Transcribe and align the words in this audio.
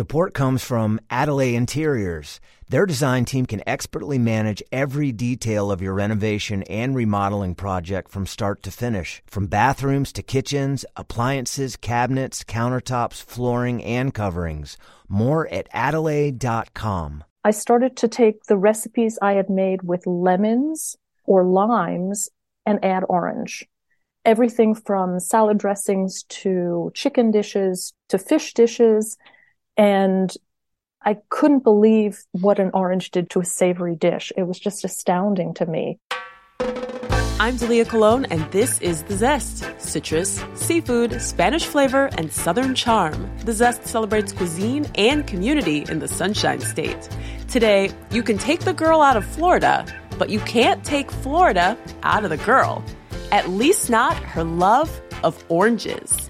Support 0.00 0.32
comes 0.32 0.64
from 0.64 0.98
Adelaide 1.10 1.56
Interiors. 1.56 2.40
Their 2.70 2.86
design 2.86 3.26
team 3.26 3.44
can 3.44 3.62
expertly 3.68 4.16
manage 4.16 4.62
every 4.72 5.12
detail 5.12 5.70
of 5.70 5.82
your 5.82 5.92
renovation 5.92 6.62
and 6.62 6.96
remodeling 6.96 7.54
project 7.54 8.10
from 8.10 8.24
start 8.24 8.62
to 8.62 8.70
finish. 8.70 9.22
From 9.26 9.46
bathrooms 9.46 10.10
to 10.14 10.22
kitchens, 10.22 10.86
appliances, 10.96 11.76
cabinets, 11.76 12.44
countertops, 12.44 13.22
flooring, 13.22 13.84
and 13.84 14.14
coverings. 14.14 14.78
More 15.06 15.46
at 15.48 15.68
Adelaide.com. 15.70 17.22
I 17.44 17.50
started 17.50 17.94
to 17.98 18.08
take 18.08 18.44
the 18.44 18.56
recipes 18.56 19.18
I 19.20 19.34
had 19.34 19.50
made 19.50 19.82
with 19.82 20.06
lemons 20.06 20.96
or 21.26 21.44
limes 21.44 22.30
and 22.64 22.82
add 22.82 23.04
orange. 23.10 23.68
Everything 24.24 24.74
from 24.74 25.20
salad 25.20 25.58
dressings 25.58 26.22
to 26.40 26.90
chicken 26.94 27.30
dishes 27.30 27.92
to 28.08 28.16
fish 28.16 28.54
dishes 28.54 29.18
and 29.80 30.36
I 31.00 31.16
couldn't 31.30 31.64
believe 31.64 32.22
what 32.32 32.58
an 32.58 32.70
orange 32.74 33.12
did 33.12 33.30
to 33.30 33.40
a 33.40 33.46
savory 33.46 33.96
dish. 33.96 34.30
It 34.36 34.42
was 34.42 34.60
just 34.60 34.84
astounding 34.84 35.54
to 35.54 35.64
me. 35.64 35.98
I'm 37.40 37.56
Dalia 37.56 37.88
Colon, 37.88 38.26
and 38.26 38.42
this 38.52 38.78
is 38.82 39.04
The 39.04 39.16
Zest 39.16 39.64
citrus, 39.78 40.44
seafood, 40.52 41.22
Spanish 41.22 41.64
flavor, 41.64 42.10
and 42.18 42.30
Southern 42.30 42.74
charm. 42.74 43.34
The 43.46 43.54
Zest 43.54 43.86
celebrates 43.86 44.34
cuisine 44.34 44.86
and 44.96 45.26
community 45.26 45.86
in 45.88 46.00
the 46.00 46.08
Sunshine 46.08 46.60
State. 46.60 47.08
Today, 47.48 47.90
you 48.10 48.22
can 48.22 48.36
take 48.36 48.60
the 48.60 48.74
girl 48.74 49.00
out 49.00 49.16
of 49.16 49.24
Florida, 49.24 49.86
but 50.18 50.28
you 50.28 50.40
can't 50.40 50.84
take 50.84 51.10
Florida 51.10 51.78
out 52.02 52.24
of 52.24 52.28
the 52.28 52.36
girl. 52.36 52.84
At 53.32 53.48
least 53.48 53.88
not 53.88 54.14
her 54.18 54.44
love 54.44 55.00
of 55.24 55.42
oranges. 55.48 56.29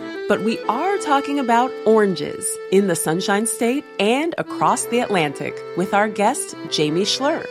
But 0.31 0.43
we 0.43 0.59
are 0.69 0.97
talking 0.99 1.39
about 1.39 1.73
oranges 1.85 2.47
in 2.71 2.87
the 2.87 2.95
Sunshine 2.95 3.45
State 3.45 3.83
and 3.99 4.33
across 4.37 4.85
the 4.85 4.99
Atlantic 4.99 5.53
with 5.75 5.93
our 5.93 6.07
guest, 6.07 6.55
Jamie 6.69 7.03
Schler. 7.03 7.45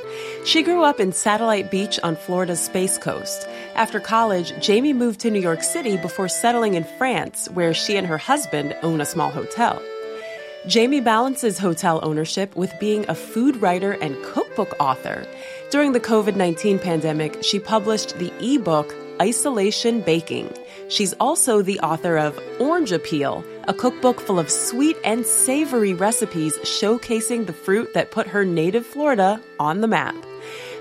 She 0.47 0.63
grew 0.63 0.83
up 0.83 0.99
in 0.99 1.13
Satellite 1.13 1.71
Beach 1.71 2.01
on 2.03 2.17
Florida's 2.17 2.65
Space 2.65 2.97
Coast. 2.97 3.47
After 3.75 4.01
college, 4.01 4.59
Jamie 4.63 4.95
moved 4.95 5.21
to 5.21 5.31
New 5.31 5.43
York 5.43 5.63
City 5.63 5.99
before 5.99 6.31
settling 6.31 6.73
in 6.73 6.85
France, 6.97 7.51
where 7.51 7.75
she 7.75 7.99
and 7.99 8.07
her 8.07 8.17
husband 8.17 8.75
own 8.83 9.03
a 9.03 9.05
small 9.05 9.29
hotel. 9.29 9.83
Jamie 10.67 11.03
balances 11.03 11.59
hotel 11.59 12.01
ownership 12.03 12.57
with 12.57 12.73
being 12.81 13.07
a 13.11 13.15
food 13.15 13.57
writer 13.57 13.93
and 13.93 14.17
cookbook 14.25 14.75
author. 14.81 15.27
During 15.71 15.93
the 15.93 16.01
COVID 16.01 16.35
19 16.35 16.79
pandemic, 16.79 17.43
she 17.43 17.59
published 17.59 18.19
the 18.19 18.33
ebook 18.41 18.95
Isolation 19.21 20.01
Baking. 20.01 20.51
She's 20.91 21.13
also 21.15 21.63
the 21.63 21.79
author 21.81 22.19
of 22.19 22.37
Orange 22.59 22.91
Appeal, 22.91 23.45
a 23.69 23.73
cookbook 23.73 24.21
full 24.21 24.41
of 24.41 24.51
sweet 24.51 24.97
and 25.05 25.25
savory 25.25 25.95
recipes 25.95 26.59
showcasing 26.59 27.47
the 27.47 27.53
fruit 27.53 27.95
that 27.95 28.11
put 28.11 28.27
her 28.27 28.45
native 28.45 28.85
Florida 28.85 29.41
on 29.61 29.83
the 29.83 29.87
map. 29.87 30.17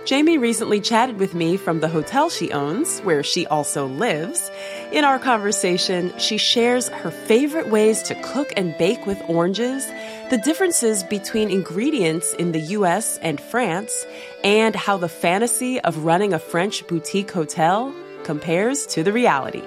Jamie 0.05 0.39
recently 0.39 0.81
chatted 0.81 1.19
with 1.19 1.35
me 1.35 1.57
from 1.57 1.80
the 1.80 1.87
hotel 1.87 2.31
she 2.31 2.52
owns, 2.52 3.02
where 3.02 3.21
she 3.21 3.45
also 3.45 3.85
lives. 3.85 4.49
In 4.91 5.03
our 5.03 5.19
conversation, 5.19 6.11
she 6.17 6.37
shares 6.37 6.87
her 6.87 7.11
favorite 7.11 7.67
ways 7.67 8.02
to 8.03 8.20
cook 8.23 8.52
and 8.58 8.76
bake 8.80 9.05
with 9.05 9.21
oranges, 9.27 9.86
the 10.31 10.41
differences 10.43 11.03
between 11.03 11.52
ingredients 11.52 12.33
in 12.33 12.52
the 12.52 12.61
US 12.77 13.20
and 13.20 13.39
France, 13.39 14.08
and 14.43 14.76
how 14.76 14.97
the 14.97 15.08
fantasy 15.08 15.80
of 15.81 16.03
running 16.03 16.33
a 16.33 16.39
French 16.39 16.87
boutique 16.87 17.30
hotel 17.30 17.93
compares 18.23 18.87
to 18.87 19.03
the 19.03 19.14
reality. 19.14 19.61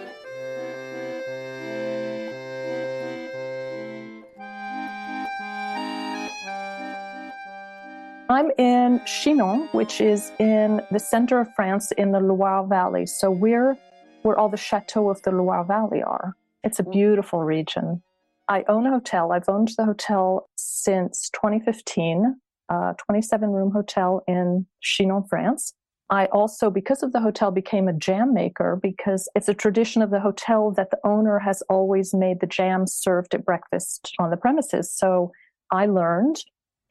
I'm 8.43 8.51
in 8.59 9.01
Chinon, 9.07 9.69
which 9.71 10.01
is 10.01 10.33
in 10.41 10.83
the 10.91 10.99
center 10.99 11.39
of 11.39 11.55
France 11.55 11.93
in 11.93 12.11
the 12.11 12.19
Loire 12.19 12.67
Valley. 12.67 13.07
So 13.07 13.31
we're 13.31 13.79
where 14.23 14.37
all 14.37 14.49
the 14.49 14.57
chateaux 14.57 15.11
of 15.11 15.23
the 15.23 15.31
Loire 15.31 15.65
Valley 15.65 16.03
are. 16.03 16.35
It's 16.65 16.81
a 16.81 16.83
mm. 16.83 16.91
beautiful 16.91 17.45
region. 17.45 18.03
I 18.49 18.65
own 18.67 18.85
a 18.85 18.91
hotel. 18.91 19.31
I've 19.31 19.49
owned 19.49 19.71
the 19.77 19.85
hotel 19.85 20.49
since 20.57 21.31
2015, 21.31 22.35
a 22.69 22.75
uh, 22.75 22.95
27 22.95 23.49
room 23.49 23.71
hotel 23.71 24.25
in 24.27 24.67
Chinon, 24.81 25.23
France. 25.23 25.73
I 26.11 26.27
also, 26.27 26.69
because 26.69 27.05
of 27.05 27.13
the 27.13 27.21
hotel, 27.21 27.53
became 27.53 27.87
a 27.87 27.93
jam 27.93 28.35
maker 28.35 28.77
because 28.83 29.29
it's 29.37 29.49
a 29.49 29.55
tradition 29.55 30.03
of 30.03 30.11
the 30.11 30.19
hotel 30.19 30.73
that 30.73 30.91
the 30.91 30.99
owner 31.05 31.39
has 31.39 31.63
always 31.71 32.13
made 32.13 32.41
the 32.41 32.49
jam 32.49 32.89
served 32.89 33.37
at 33.37 33.45
breakfast 33.45 34.17
on 34.19 34.31
the 34.31 34.37
premises. 34.37 34.93
So 34.93 35.31
I 35.71 35.87
learned 35.87 36.43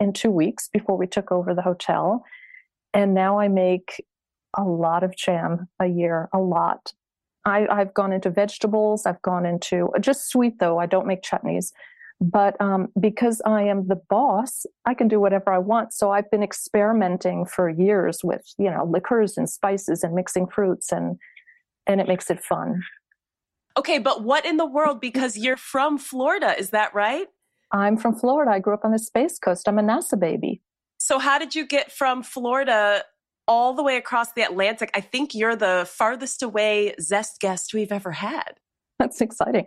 in 0.01 0.12
two 0.12 0.31
weeks 0.31 0.67
before 0.73 0.97
we 0.97 1.06
took 1.06 1.31
over 1.31 1.53
the 1.53 1.62
hotel. 1.62 2.25
And 2.94 3.13
now 3.13 3.39
I 3.39 3.47
make 3.47 4.03
a 4.57 4.63
lot 4.63 5.03
of 5.03 5.16
jam 5.16 5.69
a 5.79 5.85
year, 5.85 6.28
a 6.34 6.39
lot. 6.39 6.91
I, 7.45 7.67
have 7.69 7.94
gone 7.94 8.12
into 8.12 8.31
vegetables. 8.31 9.06
I've 9.06 9.22
gone 9.22 9.45
into 9.45 9.89
just 10.01 10.29
sweet 10.29 10.59
though. 10.59 10.79
I 10.79 10.88
don't 10.88 11.07
make 11.07 11.22
chutneys, 11.22 11.72
but 12.19 12.59
um, 12.59 12.89
because 13.00 13.41
I 13.45 13.63
am 13.63 13.88
the 13.88 14.01
boss, 14.09 14.66
I 14.85 14.95
can 14.95 15.07
do 15.07 15.19
whatever 15.19 15.53
I 15.53 15.59
want. 15.59 15.94
So 15.94 16.12
I've 16.12 16.29
been 16.29 16.44
experimenting 16.44 17.45
for 17.45 17.69
years 17.69 18.23
with 18.23 18.44
you 18.57 18.69
know 18.69 18.85
liquors 18.85 19.38
and 19.38 19.50
spices 19.50 20.03
and 20.03 20.13
mixing 20.13 20.47
fruits, 20.47 20.91
and 20.91 21.18
and 21.88 22.01
it 22.01 22.07
makes 22.07 22.29
it 22.29 22.44
fun. 22.44 22.81
Okay, 23.78 24.00
but 24.00 24.23
what 24.23 24.45
in 24.45 24.57
the 24.57 24.66
world? 24.66 25.00
Because 25.00 25.38
you're 25.38 25.57
from 25.57 25.97
Florida, 25.97 26.59
is 26.59 26.72
that 26.72 26.94
right? 26.94 27.28
I'm 27.73 27.97
from 27.97 28.15
Florida. 28.15 28.51
I 28.51 28.59
grew 28.59 28.73
up 28.73 28.85
on 28.85 28.91
the 28.91 28.99
Space 28.99 29.39
Coast. 29.39 29.67
I'm 29.67 29.79
a 29.79 29.81
NASA 29.81 30.19
baby. 30.19 30.61
So, 30.97 31.19
how 31.19 31.39
did 31.39 31.55
you 31.55 31.65
get 31.65 31.91
from 31.91 32.23
Florida 32.23 33.03
all 33.47 33.73
the 33.73 33.83
way 33.83 33.97
across 33.97 34.33
the 34.33 34.43
Atlantic? 34.43 34.91
I 34.93 35.01
think 35.01 35.33
you're 35.33 35.55
the 35.55 35.87
farthest 35.89 36.43
away 36.43 36.93
Zest 36.99 37.39
guest 37.39 37.73
we've 37.73 37.91
ever 37.91 38.11
had. 38.11 38.59
That's 38.99 39.19
exciting. 39.21 39.65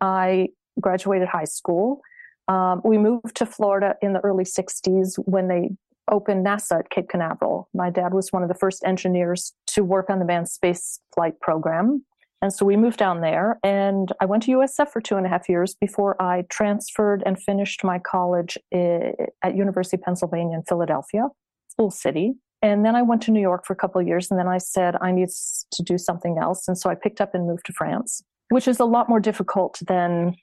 I 0.00 0.48
graduated 0.80 1.28
high 1.28 1.44
school. 1.44 2.00
Um, 2.48 2.82
we 2.84 2.98
moved 2.98 3.34
to 3.36 3.46
Florida 3.46 3.94
in 4.02 4.12
the 4.12 4.20
early 4.20 4.44
60s 4.44 5.16
when 5.24 5.48
they 5.48 5.70
opened 6.10 6.44
NASA 6.44 6.80
at 6.80 6.90
Cape 6.90 7.08
Canaveral. 7.08 7.68
My 7.72 7.88
dad 7.88 8.12
was 8.12 8.32
one 8.32 8.42
of 8.42 8.48
the 8.48 8.54
first 8.54 8.84
engineers 8.84 9.54
to 9.68 9.82
work 9.82 10.10
on 10.10 10.18
the 10.18 10.24
manned 10.24 10.50
space 10.50 11.00
flight 11.14 11.40
program. 11.40 12.04
And 12.44 12.52
so 12.52 12.66
we 12.66 12.76
moved 12.76 12.98
down 12.98 13.22
there, 13.22 13.58
and 13.64 14.12
I 14.20 14.26
went 14.26 14.42
to 14.42 14.50
USF 14.50 14.90
for 14.90 15.00
two 15.00 15.16
and 15.16 15.24
a 15.24 15.30
half 15.30 15.48
years 15.48 15.74
before 15.80 16.20
I 16.20 16.44
transferred 16.50 17.22
and 17.24 17.42
finished 17.42 17.82
my 17.82 17.98
college 17.98 18.58
eh, 18.70 19.12
at 19.42 19.56
University 19.56 19.96
of 19.96 20.02
Pennsylvania 20.02 20.58
in 20.58 20.62
Philadelphia, 20.62 21.28
full 21.74 21.90
city. 21.90 22.34
And 22.60 22.84
then 22.84 22.96
I 22.96 23.00
went 23.00 23.22
to 23.22 23.30
New 23.30 23.40
York 23.40 23.64
for 23.64 23.72
a 23.72 23.76
couple 23.76 23.98
of 23.98 24.06
years, 24.06 24.30
and 24.30 24.38
then 24.38 24.46
I 24.46 24.58
said 24.58 24.94
I 25.00 25.10
need 25.10 25.30
to 25.72 25.82
do 25.82 25.96
something 25.96 26.36
else, 26.36 26.68
and 26.68 26.76
so 26.76 26.90
I 26.90 26.96
picked 26.96 27.22
up 27.22 27.34
and 27.34 27.46
moved 27.46 27.64
to 27.64 27.72
France, 27.72 28.22
which 28.50 28.68
is 28.68 28.78
a 28.78 28.84
lot 28.84 29.08
more 29.08 29.20
difficult 29.20 29.80
than 29.86 30.36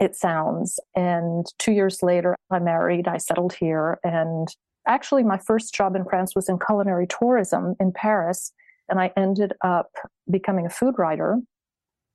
it 0.00 0.16
sounds. 0.16 0.80
And 0.96 1.46
two 1.60 1.70
years 1.70 2.02
later, 2.02 2.34
I 2.50 2.58
married, 2.58 3.06
I 3.06 3.18
settled 3.18 3.52
here, 3.52 4.00
and 4.02 4.48
actually, 4.88 5.22
my 5.22 5.38
first 5.38 5.72
job 5.74 5.94
in 5.94 6.04
France 6.06 6.34
was 6.34 6.48
in 6.48 6.58
culinary 6.58 7.06
tourism 7.06 7.76
in 7.78 7.92
Paris 7.92 8.52
and 8.90 9.00
I 9.00 9.12
ended 9.16 9.52
up 9.62 9.90
becoming 10.30 10.66
a 10.66 10.70
food 10.70 10.96
writer. 10.98 11.38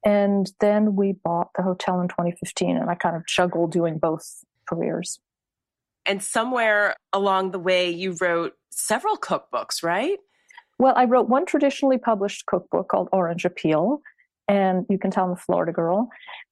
And 0.06 0.52
then 0.60 0.96
we 0.96 1.14
bought 1.14 1.50
the 1.56 1.64
hotel 1.64 2.00
in 2.00 2.08
2015, 2.10 2.78
and 2.78 2.90
I 2.90 2.96
kind 2.96 3.16
of 3.16 3.26
juggled 3.26 3.72
doing 3.72 3.98
both 3.98 4.44
careers. 4.68 5.20
And 6.06 6.22
somewhere 6.22 6.96
along 7.12 7.52
the 7.52 7.60
way, 7.60 7.90
you 7.90 8.16
wrote 8.22 8.54
several 8.72 9.18
cookbooks, 9.18 9.82
right? 9.82 10.20
Well, 10.78 10.94
I 10.96 11.06
wrote 11.06 11.28
one 11.28 11.46
traditionally 11.46 11.98
published 11.98 12.46
cookbook 12.46 12.90
called 12.90 13.10
Orange 13.12 13.46
Appeal, 13.46 14.02
and 14.48 14.86
you 14.90 15.00
can 15.00 15.10
tell 15.10 15.26
I'm 15.26 15.32
a 15.32 15.36
Florida 15.36 15.72
girl. 15.72 16.10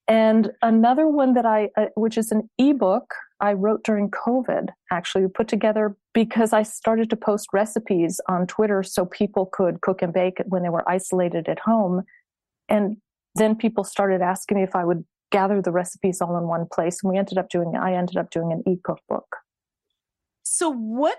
And 0.08 0.52
another 0.62 1.08
one 1.08 1.34
that 1.34 1.46
I, 1.46 1.70
uh, 1.78 1.88
which 1.96 2.18
is 2.18 2.32
an 2.32 2.50
ebook 2.58 3.14
I 3.44 3.52
wrote 3.52 3.84
during 3.84 4.10
COVID, 4.10 4.70
actually, 4.90 5.26
we 5.26 5.28
put 5.28 5.50
together 5.50 5.98
because 6.14 6.54
I 6.54 6.64
started 6.64 7.10
to 7.10 7.18
post 7.18 7.50
recipes 7.52 8.22
on 8.30 8.48
Twitter 8.48 8.84
so 8.84 9.06
people 9.06 9.48
could 9.48 9.82
cook 9.82 10.02
and 10.02 10.14
bake 10.14 10.38
when 10.46 10.64
they 10.64 10.70
were 10.70 10.90
isolated 10.90 11.50
at 11.50 11.60
home. 11.60 12.04
And 12.70 12.96
then 13.36 13.58
people 13.58 13.84
started 13.84 14.22
asking 14.22 14.56
me 14.56 14.64
if 14.64 14.78
I 14.78 14.86
would 14.86 15.04
gather 15.30 15.62
the 15.62 15.74
recipes 15.74 16.22
all 16.22 16.38
in 16.38 16.48
one 16.48 16.68
place. 16.72 17.04
And 17.04 17.12
we 17.12 17.18
ended 17.18 17.38
up 17.38 17.50
doing, 17.50 17.76
I 17.76 17.96
ended 17.96 18.16
up 18.16 18.30
doing 18.32 18.54
an 18.54 18.64
e 18.66 18.78
cookbook. 18.82 19.36
So, 20.46 20.70
what 20.70 21.18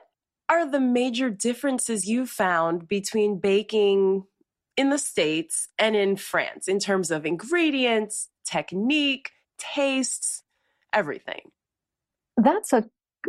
are 0.48 0.64
the 0.66 0.80
major 0.80 1.28
differences 1.28 2.08
you 2.08 2.24
found 2.24 2.88
between 2.88 3.38
baking 3.38 4.24
in 4.78 4.88
the 4.88 4.98
States 4.98 5.68
and 5.78 5.94
in 5.94 6.16
France 6.16 6.68
in 6.68 6.78
terms 6.78 7.10
of 7.10 7.26
ingredients, 7.26 8.30
technique, 8.46 9.32
tastes, 9.58 10.42
everything? 10.90 11.50
That's 12.36 12.72
a 12.72 12.84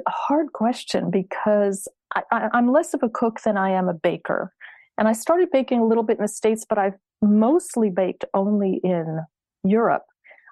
hard 0.07 0.53
question 0.53 1.09
because 1.11 1.87
I, 2.15 2.49
am 2.53 2.71
less 2.71 2.93
of 2.93 3.03
a 3.03 3.09
cook 3.09 3.41
than 3.41 3.57
I 3.57 3.71
am 3.71 3.87
a 3.87 3.93
baker. 3.93 4.53
And 4.97 5.07
I 5.07 5.13
started 5.13 5.49
baking 5.51 5.79
a 5.79 5.85
little 5.85 6.03
bit 6.03 6.17
in 6.17 6.23
the 6.23 6.29
States, 6.29 6.65
but 6.67 6.77
I've 6.77 6.95
mostly 7.21 7.89
baked 7.89 8.25
only 8.33 8.79
in 8.83 9.21
Europe. 9.63 10.03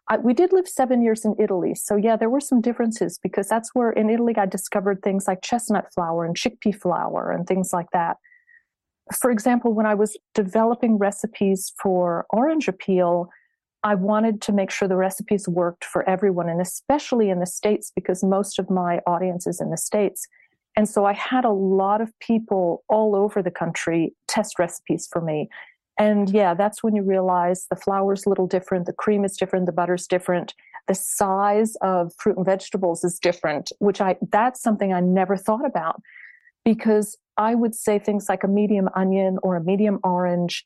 I, 0.10 0.18
we 0.18 0.34
did 0.34 0.52
live 0.52 0.68
seven 0.68 1.02
years 1.02 1.24
in 1.24 1.36
Italy. 1.40 1.76
So, 1.76 1.96
yeah, 1.96 2.18
there 2.18 2.30
were 2.30 2.42
some 2.42 2.60
differences 2.60 3.18
because 3.18 3.48
that's 3.48 3.70
where 3.74 3.92
in 3.92 4.10
Italy 4.10 4.34
I 4.36 4.46
discovered 4.46 5.02
things 5.02 5.28
like 5.28 5.42
chestnut 5.42 5.86
flour 5.94 6.26
and 6.26 6.36
chickpea 6.36 6.76
flour 6.76 7.32
and 7.32 7.48
things 7.48 7.72
like 7.72 7.88
that. 7.94 8.18
For 9.18 9.32
example, 9.32 9.74
when 9.74 9.86
I 9.86 9.96
was 9.96 10.18
developing 10.34 10.98
recipes 10.98 11.74
for 11.82 12.26
orange 12.32 12.68
appeal, 12.68 13.30
I 13.84 13.96
wanted 13.96 14.42
to 14.44 14.54
make 14.54 14.72
sure 14.72 14.88
the 14.88 14.96
recipes 14.96 15.48
worked 15.48 15.84
for 15.84 16.08
everyone, 16.08 16.48
and 16.48 16.62
especially 16.62 17.30
in 17.30 17.40
the 17.40 17.46
States, 17.46 17.92
because 17.94 18.24
most 18.24 18.58
of 18.58 18.70
my 18.70 19.00
audience 19.06 19.46
is 19.46 19.60
in 19.60 19.72
the 19.72 19.78
States. 19.78 20.28
And 20.76 20.88
so 20.88 21.06
I 21.06 21.14
had 21.14 21.46
a 21.46 21.52
lot 21.52 22.02
of 22.02 22.18
people 22.20 22.84
all 22.88 23.16
over 23.16 23.42
the 23.42 23.52
country 23.52 24.14
test 24.28 24.58
recipes 24.58 25.08
for 25.12 25.22
me. 25.22 25.50
And 26.00 26.30
yeah, 26.30 26.54
that's 26.54 26.82
when 26.82 26.96
you 26.96 27.04
realize 27.04 27.68
the 27.70 27.76
flour's 27.76 28.26
a 28.26 28.30
little 28.30 28.48
different, 28.48 28.86
the 28.86 28.94
cream 28.94 29.24
is 29.24 29.38
different, 29.38 29.68
the 29.68 29.72
butter's 29.72 30.08
different, 30.08 30.56
the 30.88 30.96
size 30.96 31.76
of 31.82 32.12
fruit 32.18 32.38
and 32.38 32.46
vegetables 32.46 33.04
is 33.04 33.20
different, 33.20 33.72
which 33.80 34.02
I 34.02 34.18
that's 34.32 34.62
something 34.62 34.92
I 34.92 35.02
never 35.02 35.38
thought 35.38 35.66
about 35.66 36.02
because 36.66 37.18
I 37.38 37.56
would 37.56 37.76
say 37.76 38.00
things 38.00 38.28
like 38.28 38.44
a 38.44 38.48
medium 38.48 38.90
onion 38.96 39.38
or 39.44 39.56
a 39.56 39.64
medium 39.64 40.00
orange 40.04 40.66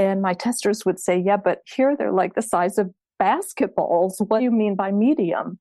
and 0.00 0.22
my 0.22 0.32
testers 0.32 0.84
would 0.86 0.98
say, 0.98 1.18
"Yeah, 1.18 1.36
but 1.36 1.60
here 1.66 1.94
they're 1.94 2.10
like 2.10 2.34
the 2.34 2.42
size 2.42 2.78
of 2.78 2.90
basketballs. 3.20 4.14
What 4.18 4.38
do 4.38 4.44
you 4.44 4.50
mean 4.50 4.74
by 4.74 4.90
medium?" 4.90 5.58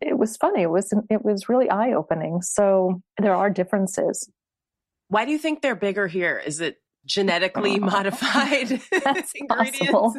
It 0.00 0.18
was 0.18 0.36
funny. 0.36 0.62
It 0.62 0.70
was 0.70 0.92
it 1.10 1.24
was 1.24 1.48
really 1.48 1.70
eye-opening. 1.70 2.42
So 2.42 3.00
there 3.16 3.34
are 3.34 3.50
differences. 3.50 4.30
Why 5.08 5.24
do 5.24 5.32
you 5.32 5.38
think 5.38 5.62
they're 5.62 5.74
bigger 5.74 6.06
here? 6.06 6.38
Is 6.44 6.60
it 6.60 6.76
genetically 7.06 7.78
oh. 7.80 7.86
modified 7.86 8.68
That's 9.04 9.32
Possible. 9.48 10.14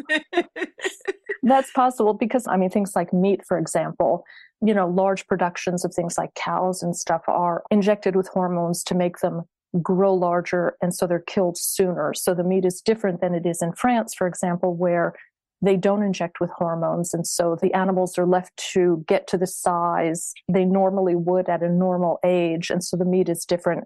That's 1.44 1.72
possible 1.72 2.14
because 2.14 2.48
I 2.48 2.58
mean 2.58 2.70
things 2.70 2.94
like 2.96 3.14
meat, 3.14 3.42
for 3.48 3.58
example, 3.58 4.26
you 4.62 4.74
know, 4.74 4.88
large 4.88 5.28
productions 5.28 5.86
of 5.86 5.94
things 5.94 6.18
like 6.18 6.34
cows 6.34 6.84
and 6.84 6.96
stuff 6.96 7.22
are 7.28 7.64
injected 7.72 8.16
with 8.16 8.28
hormones 8.30 8.84
to 8.86 8.96
make 8.96 9.20
them 9.20 9.44
grow 9.82 10.14
larger 10.14 10.76
and 10.82 10.96
so 10.96 11.06
they're 11.06 11.20
killed 11.20 11.58
sooner. 11.58 12.14
So 12.14 12.34
the 12.34 12.44
meat 12.44 12.66
is 12.66 12.82
different 12.82 13.22
than 13.22 13.34
it 13.34 13.46
is 13.46 13.62
in 13.62 13.74
France, 13.74 14.14
for 14.14 14.28
example, 14.28 14.76
where 14.76 15.14
they 15.62 15.78
don't 15.78 16.04
inject 16.04 16.40
with 16.40 16.50
hormones 16.52 17.14
and 17.14 17.28
so 17.28 17.58
the 17.62 17.74
animals 17.74 18.18
are 18.18 18.26
left 18.26 18.56
to 18.74 19.04
get 19.08 19.28
to 19.28 19.38
the 19.38 19.46
size 19.46 20.32
they 20.48 20.64
normally 20.64 21.16
would 21.16 21.50
at 21.50 21.62
a 21.62 21.68
normal 21.68 22.18
age 22.24 22.70
and 22.70 22.82
so 22.82 22.96
the 22.96 23.04
meat 23.04 23.28
is 23.28 23.44
different 23.44 23.84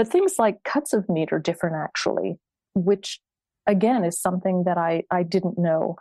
but 0.00 0.08
things 0.08 0.38
like 0.38 0.62
cuts 0.64 0.94
of 0.94 1.10
meat 1.10 1.30
are 1.30 1.38
different, 1.38 1.76
actually, 1.76 2.38
which 2.74 3.20
again 3.66 4.02
is 4.02 4.18
something 4.18 4.64
that 4.64 4.78
I, 4.78 5.04
I 5.10 5.22
didn't 5.22 5.58
know. 5.58 5.96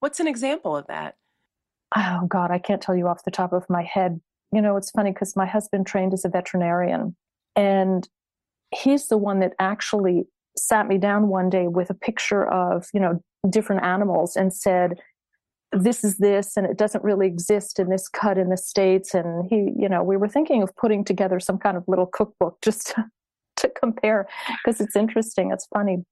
What's 0.00 0.18
an 0.18 0.26
example 0.26 0.76
of 0.76 0.88
that? 0.88 1.14
Oh, 1.96 2.26
God, 2.26 2.50
I 2.50 2.58
can't 2.58 2.82
tell 2.82 2.96
you 2.96 3.06
off 3.06 3.22
the 3.24 3.30
top 3.30 3.52
of 3.52 3.70
my 3.70 3.84
head. 3.84 4.20
You 4.50 4.60
know, 4.60 4.76
it's 4.76 4.90
funny 4.90 5.12
because 5.12 5.36
my 5.36 5.46
husband 5.46 5.86
trained 5.86 6.12
as 6.14 6.24
a 6.24 6.28
veterinarian, 6.28 7.14
and 7.54 8.08
he's 8.74 9.08
the 9.08 9.18
one 9.18 9.40
that 9.40 9.52
actually 9.58 10.24
sat 10.56 10.86
me 10.86 10.98
down 10.98 11.28
one 11.28 11.48
day 11.48 11.68
with 11.68 11.90
a 11.90 11.94
picture 11.94 12.46
of, 12.50 12.86
you 12.92 13.00
know, 13.00 13.22
different 13.48 13.84
animals 13.84 14.36
and 14.36 14.52
said, 14.52 14.98
this 15.72 16.04
is 16.04 16.18
this 16.18 16.56
and 16.56 16.66
it 16.66 16.76
doesn't 16.76 17.02
really 17.02 17.26
exist 17.26 17.78
in 17.78 17.88
this 17.88 18.08
cut 18.08 18.36
in 18.36 18.50
the 18.50 18.56
states. 18.56 19.14
And 19.14 19.46
he 19.48 19.72
you 19.76 19.88
know 19.88 20.02
we 20.02 20.16
were 20.16 20.28
thinking 20.28 20.62
of 20.62 20.74
putting 20.76 21.04
together 21.04 21.40
some 21.40 21.58
kind 21.58 21.76
of 21.76 21.84
little 21.88 22.06
cookbook 22.06 22.58
just 22.62 22.88
to, 22.88 23.06
to 23.56 23.70
compare 23.70 24.28
because 24.64 24.80
it's 24.80 24.96
interesting 24.96 25.50
it's 25.50 25.66
funny. 25.66 26.04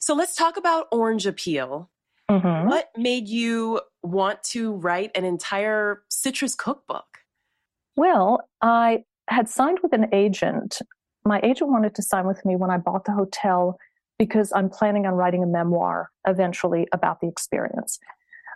So 0.00 0.14
let's 0.14 0.34
talk 0.34 0.56
about 0.56 0.86
orange 0.92 1.26
appeal. 1.26 1.90
Mm-hmm. 2.30 2.68
what 2.68 2.88
made 2.96 3.28
you 3.28 3.82
want 4.02 4.42
to 4.44 4.72
write 4.76 5.10
an 5.14 5.26
entire 5.26 6.02
citrus 6.08 6.54
cookbook? 6.54 7.04
Well 7.96 8.40
i 8.62 9.04
had 9.28 9.48
signed 9.48 9.80
with 9.82 9.92
an 9.92 10.06
agent 10.12 10.80
my 11.26 11.40
agent 11.42 11.70
wanted 11.70 11.94
to 11.94 12.02
sign 12.02 12.26
with 12.26 12.44
me 12.44 12.56
when 12.56 12.70
i 12.70 12.78
bought 12.78 13.04
the 13.04 13.12
hotel 13.12 13.78
because 14.18 14.52
i'm 14.54 14.68
planning 14.68 15.06
on 15.06 15.14
writing 15.14 15.42
a 15.42 15.46
memoir 15.46 16.10
eventually 16.26 16.86
about 16.92 17.20
the 17.20 17.28
experience 17.28 17.98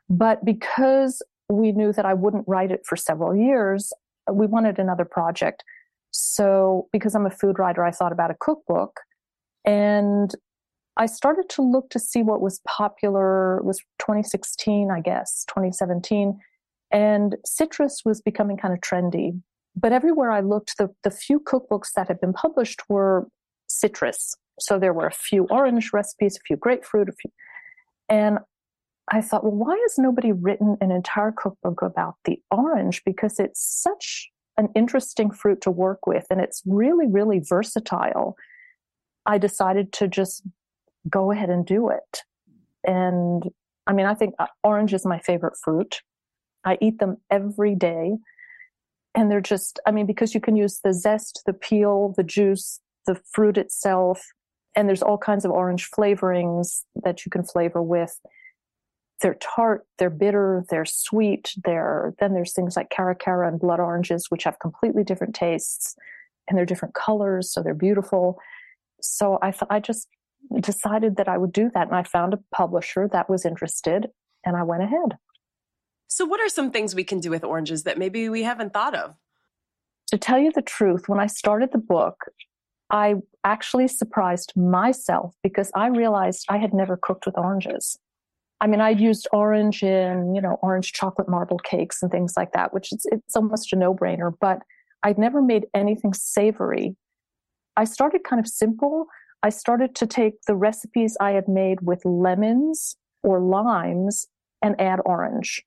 but 0.08 0.44
because 0.44 1.22
we 1.48 1.72
knew 1.72 1.92
that 1.92 2.04
I 2.04 2.14
wouldn't 2.14 2.44
write 2.46 2.70
it 2.70 2.84
for 2.84 2.96
several 2.96 3.34
years, 3.34 3.92
we 4.30 4.46
wanted 4.46 4.78
another 4.78 5.04
project. 5.04 5.64
So, 6.10 6.88
because 6.92 7.14
I'm 7.14 7.26
a 7.26 7.30
food 7.30 7.58
writer, 7.58 7.84
I 7.84 7.90
thought 7.90 8.12
about 8.12 8.30
a 8.30 8.36
cookbook. 8.38 9.00
And 9.64 10.34
I 10.96 11.06
started 11.06 11.48
to 11.50 11.62
look 11.62 11.90
to 11.90 11.98
see 11.98 12.22
what 12.22 12.40
was 12.40 12.60
popular. 12.66 13.58
It 13.58 13.64
was 13.64 13.78
2016, 13.98 14.90
I 14.90 15.00
guess, 15.00 15.44
2017. 15.48 16.38
And 16.90 17.36
citrus 17.44 18.02
was 18.04 18.20
becoming 18.20 18.56
kind 18.56 18.72
of 18.74 18.80
trendy. 18.80 19.40
But 19.80 19.92
everywhere 19.92 20.30
I 20.30 20.40
looked, 20.40 20.76
the, 20.78 20.88
the 21.04 21.10
few 21.10 21.38
cookbooks 21.38 21.92
that 21.94 22.08
had 22.08 22.20
been 22.20 22.32
published 22.32 22.82
were 22.88 23.28
citrus. 23.68 24.34
So 24.58 24.78
there 24.78 24.92
were 24.92 25.06
a 25.06 25.12
few 25.12 25.46
orange 25.50 25.92
recipes, 25.92 26.36
a 26.36 26.40
few 26.46 26.56
grapefruit, 26.56 27.08
a 27.08 27.12
few. 27.12 27.30
And 28.08 28.38
I 29.10 29.20
thought, 29.20 29.44
well, 29.44 29.52
why 29.52 29.78
has 29.82 29.98
nobody 29.98 30.32
written 30.32 30.76
an 30.80 30.90
entire 30.90 31.32
cookbook 31.32 31.82
about 31.82 32.16
the 32.24 32.40
orange? 32.50 33.02
Because 33.04 33.38
it's 33.38 33.60
such 33.62 34.28
an 34.56 34.68
interesting 34.74 35.30
fruit 35.30 35.60
to 35.60 35.70
work 35.70 36.06
with 36.06 36.26
and 36.30 36.40
it's 36.40 36.62
really, 36.66 37.06
really 37.06 37.38
versatile. 37.38 38.34
I 39.26 39.38
decided 39.38 39.92
to 39.94 40.08
just 40.08 40.42
go 41.08 41.30
ahead 41.30 41.50
and 41.50 41.64
do 41.64 41.88
it. 41.90 42.22
And 42.84 43.44
I 43.86 43.92
mean, 43.92 44.06
I 44.06 44.14
think 44.14 44.34
uh, 44.38 44.46
orange 44.64 44.92
is 44.92 45.06
my 45.06 45.20
favorite 45.20 45.56
fruit. 45.62 46.02
I 46.64 46.76
eat 46.80 46.98
them 46.98 47.18
every 47.30 47.76
day. 47.76 48.16
And 49.14 49.30
they're 49.30 49.40
just, 49.40 49.80
I 49.86 49.90
mean, 49.90 50.06
because 50.06 50.34
you 50.34 50.40
can 50.40 50.56
use 50.56 50.80
the 50.82 50.92
zest, 50.92 51.42
the 51.46 51.52
peel, 51.52 52.14
the 52.16 52.22
juice, 52.22 52.80
the 53.06 53.20
fruit 53.32 53.58
itself, 53.58 54.22
and 54.76 54.88
there's 54.88 55.02
all 55.02 55.18
kinds 55.18 55.44
of 55.44 55.50
orange 55.50 55.90
flavorings 55.90 56.82
that 57.02 57.24
you 57.24 57.30
can 57.30 57.42
flavor 57.42 57.82
with 57.82 58.20
they're 59.20 59.38
tart, 59.40 59.84
they're 59.98 60.10
bitter, 60.10 60.64
they're 60.70 60.84
sweet. 60.84 61.52
They're 61.64 62.14
then 62.20 62.34
there's 62.34 62.52
things 62.52 62.76
like 62.76 62.90
caracara 62.90 63.48
and 63.48 63.58
blood 63.58 63.80
oranges, 63.80 64.26
which 64.28 64.44
have 64.44 64.58
completely 64.58 65.02
different 65.02 65.34
tastes, 65.34 65.96
and 66.46 66.56
they're 66.56 66.66
different 66.66 66.94
colors, 66.94 67.52
so 67.52 67.62
they're 67.62 67.74
beautiful. 67.74 68.38
So 69.00 69.38
I 69.42 69.50
th- 69.50 69.68
I 69.70 69.80
just 69.80 70.08
decided 70.60 71.16
that 71.16 71.28
I 71.28 71.38
would 71.38 71.52
do 71.52 71.70
that, 71.74 71.88
and 71.88 71.96
I 71.96 72.04
found 72.04 72.34
a 72.34 72.38
publisher 72.54 73.08
that 73.12 73.28
was 73.28 73.44
interested, 73.44 74.08
and 74.44 74.56
I 74.56 74.62
went 74.62 74.82
ahead. 74.82 75.16
So, 76.08 76.24
what 76.24 76.40
are 76.40 76.48
some 76.48 76.70
things 76.70 76.94
we 76.94 77.04
can 77.04 77.20
do 77.20 77.30
with 77.30 77.44
oranges 77.44 77.84
that 77.84 77.98
maybe 77.98 78.28
we 78.28 78.42
haven't 78.42 78.72
thought 78.72 78.94
of? 78.94 79.14
To 80.08 80.18
tell 80.18 80.38
you 80.38 80.50
the 80.50 80.62
truth, 80.62 81.06
when 81.06 81.20
I 81.20 81.26
started 81.26 81.70
the 81.70 81.78
book, 81.78 82.16
I 82.90 83.16
actually 83.44 83.88
surprised 83.88 84.54
myself 84.56 85.34
because 85.42 85.70
I 85.74 85.88
realized 85.88 86.46
I 86.48 86.56
had 86.56 86.72
never 86.72 86.96
cooked 86.96 87.26
with 87.26 87.36
oranges. 87.36 87.98
I 88.60 88.66
mean, 88.66 88.80
I'd 88.80 89.00
used 89.00 89.28
orange 89.32 89.82
in, 89.82 90.34
you 90.34 90.40
know, 90.40 90.58
orange 90.62 90.92
chocolate 90.92 91.28
marble 91.28 91.58
cakes 91.58 92.02
and 92.02 92.10
things 92.10 92.32
like 92.36 92.52
that, 92.52 92.72
which 92.72 92.90
is 92.90 93.06
it's 93.12 93.36
almost 93.36 93.72
a 93.74 93.76
no-brainer, 93.76 94.32
but 94.40 94.62
I'd 95.02 95.18
never 95.18 95.42
made 95.42 95.66
anything 95.74 96.14
savory. 96.14 96.96
I 97.76 97.84
started 97.84 98.24
kind 98.24 98.40
of 98.40 98.48
simple. 98.48 99.06
I 99.42 99.50
started 99.50 99.94
to 99.96 100.06
take 100.06 100.42
the 100.46 100.56
recipes 100.56 101.16
I 101.20 101.32
had 101.32 101.46
made 101.46 101.82
with 101.82 102.04
lemons 102.04 102.96
or 103.22 103.40
limes 103.40 104.26
and 104.62 104.74
add 104.80 105.00
orange. 105.04 105.62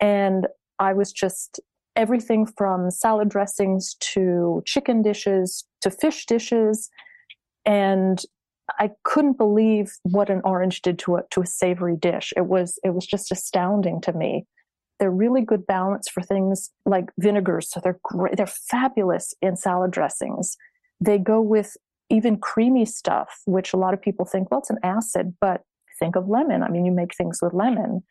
And 0.00 0.46
I 0.78 0.92
was 0.92 1.12
just 1.12 1.60
everything 1.96 2.46
from 2.46 2.90
salad 2.90 3.28
dressings 3.28 3.94
to 4.00 4.62
chicken 4.64 5.02
dishes 5.02 5.64
to 5.82 5.90
fish 5.90 6.24
dishes 6.24 6.88
and 7.66 8.22
I 8.78 8.90
couldn't 9.04 9.38
believe 9.38 9.92
what 10.02 10.30
an 10.30 10.40
orange 10.44 10.82
did 10.82 10.98
to 11.00 11.16
a 11.16 11.22
to 11.30 11.42
a 11.42 11.46
savory 11.46 11.96
dish. 11.96 12.32
It 12.36 12.46
was 12.46 12.78
it 12.84 12.94
was 12.94 13.06
just 13.06 13.32
astounding 13.32 14.00
to 14.02 14.12
me. 14.12 14.46
They're 14.98 15.10
really 15.10 15.40
good 15.40 15.66
balance 15.66 16.08
for 16.08 16.22
things 16.22 16.70
like 16.84 17.10
vinegars, 17.18 17.70
so 17.70 17.80
they're 17.80 17.98
great. 18.02 18.36
They're 18.36 18.46
fabulous 18.46 19.34
in 19.40 19.56
salad 19.56 19.90
dressings. 19.90 20.56
They 21.00 21.18
go 21.18 21.40
with 21.40 21.76
even 22.10 22.38
creamy 22.38 22.84
stuff, 22.84 23.40
which 23.46 23.72
a 23.72 23.76
lot 23.76 23.94
of 23.94 24.02
people 24.02 24.26
think, 24.26 24.50
well, 24.50 24.60
it's 24.60 24.70
an 24.70 24.78
acid, 24.82 25.34
but 25.40 25.62
think 25.98 26.16
of 26.16 26.28
lemon. 26.28 26.62
I 26.62 26.68
mean, 26.68 26.84
you 26.84 26.92
make 26.92 27.14
things 27.14 27.38
with 27.40 27.54
lemon. 27.54 28.02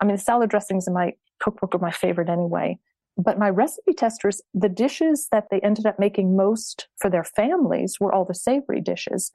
I 0.00 0.04
mean, 0.04 0.18
salad 0.18 0.50
dressings 0.50 0.88
in 0.88 0.94
my 0.94 1.12
cookbook 1.42 1.74
are 1.74 1.78
my 1.78 1.90
favorite 1.90 2.28
anyway. 2.28 2.78
But 3.18 3.38
my 3.38 3.50
recipe 3.50 3.92
testers, 3.92 4.40
the 4.54 4.68
dishes 4.68 5.28
that 5.32 5.48
they 5.50 5.60
ended 5.60 5.86
up 5.86 5.98
making 5.98 6.36
most 6.36 6.88
for 6.98 7.10
their 7.10 7.24
families 7.24 7.96
were 8.00 8.12
all 8.12 8.24
the 8.24 8.34
savory 8.34 8.80
dishes. 8.80 9.30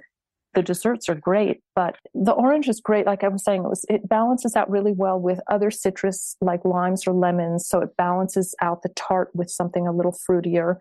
The 0.55 0.63
desserts 0.63 1.07
are 1.09 1.15
great, 1.15 1.61
but 1.75 1.97
the 2.15 2.31
orange 2.31 2.67
is 2.67 2.81
great. 2.81 3.05
Like 3.05 3.23
I 3.23 3.27
was 3.27 3.43
saying, 3.43 3.63
it, 3.63 3.69
was, 3.69 3.85
it 3.89 4.09
balances 4.09 4.55
out 4.55 4.69
really 4.69 4.93
well 4.93 5.19
with 5.19 5.39
other 5.47 5.69
citrus 5.69 6.35
like 6.41 6.65
limes 6.65 7.05
or 7.05 7.13
lemons. 7.13 7.67
So 7.67 7.81
it 7.81 7.95
balances 7.97 8.55
out 8.61 8.81
the 8.81 8.89
tart 8.95 9.29
with 9.35 9.51
something 9.51 9.87
a 9.87 9.91
little 9.91 10.17
fruitier. 10.27 10.77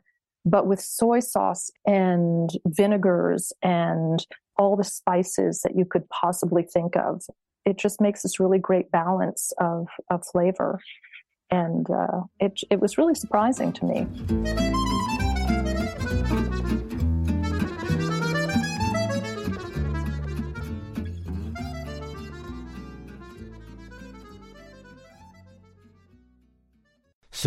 But 0.46 0.66
with 0.66 0.80
soy 0.80 1.20
sauce 1.20 1.70
and 1.84 2.48
vinegars 2.66 3.52
and 3.62 4.24
all 4.56 4.76
the 4.76 4.84
spices 4.84 5.60
that 5.62 5.76
you 5.76 5.84
could 5.84 6.08
possibly 6.08 6.62
think 6.62 6.96
of, 6.96 7.22
it 7.66 7.76
just 7.76 8.00
makes 8.00 8.22
this 8.22 8.40
really 8.40 8.58
great 8.58 8.90
balance 8.90 9.52
of, 9.60 9.88
of 10.10 10.24
flavor. 10.32 10.80
And 11.50 11.88
uh, 11.90 12.22
it, 12.40 12.60
it 12.70 12.80
was 12.80 12.98
really 12.98 13.14
surprising 13.14 13.72
to 13.74 13.84
me. 13.84 14.95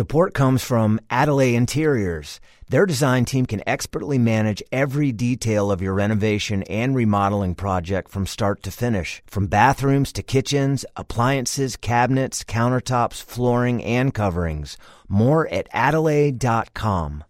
Support 0.00 0.32
comes 0.32 0.64
from 0.64 0.98
Adelaide 1.10 1.56
Interiors. 1.56 2.40
Their 2.70 2.86
design 2.86 3.26
team 3.26 3.44
can 3.44 3.62
expertly 3.68 4.16
manage 4.16 4.62
every 4.72 5.12
detail 5.12 5.70
of 5.70 5.82
your 5.82 5.92
renovation 5.92 6.62
and 6.62 6.96
remodeling 6.96 7.54
project 7.54 8.10
from 8.10 8.24
start 8.24 8.62
to 8.62 8.70
finish. 8.70 9.22
From 9.26 9.48
bathrooms 9.48 10.10
to 10.14 10.22
kitchens, 10.22 10.86
appliances, 10.96 11.76
cabinets, 11.76 12.44
countertops, 12.44 13.22
flooring, 13.22 13.84
and 13.84 14.14
coverings. 14.14 14.78
More 15.06 15.46
at 15.48 15.68
adelaide.com. 15.70 17.24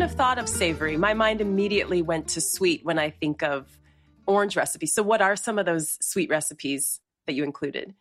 wouldn't 0.00 0.16
thought 0.16 0.38
of 0.38 0.48
savory. 0.48 0.96
My 0.96 1.12
mind 1.12 1.42
immediately 1.42 2.00
went 2.00 2.26
to 2.28 2.40
sweet 2.40 2.82
when 2.86 2.98
I 2.98 3.10
think 3.10 3.42
of 3.42 3.78
orange 4.26 4.56
recipes. 4.56 4.94
So, 4.94 5.02
what 5.02 5.20
are 5.20 5.36
some 5.36 5.58
of 5.58 5.66
those 5.66 5.98
sweet 6.00 6.30
recipes 6.30 7.00
that 7.26 7.34
you 7.34 7.44
included? 7.44 7.92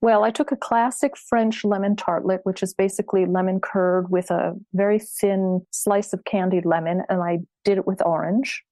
Well, 0.00 0.24
I 0.24 0.32
took 0.32 0.50
a 0.50 0.56
classic 0.56 1.16
French 1.16 1.64
lemon 1.64 1.94
tartlet, 1.94 2.40
which 2.42 2.64
is 2.64 2.74
basically 2.74 3.26
lemon 3.26 3.60
curd 3.60 4.10
with 4.10 4.32
a 4.32 4.54
very 4.74 4.98
thin 4.98 5.64
slice 5.70 6.12
of 6.12 6.24
candied 6.24 6.66
lemon, 6.66 7.02
and 7.08 7.22
I 7.22 7.38
did 7.64 7.78
it 7.78 7.86
with 7.86 8.04
orange, 8.04 8.64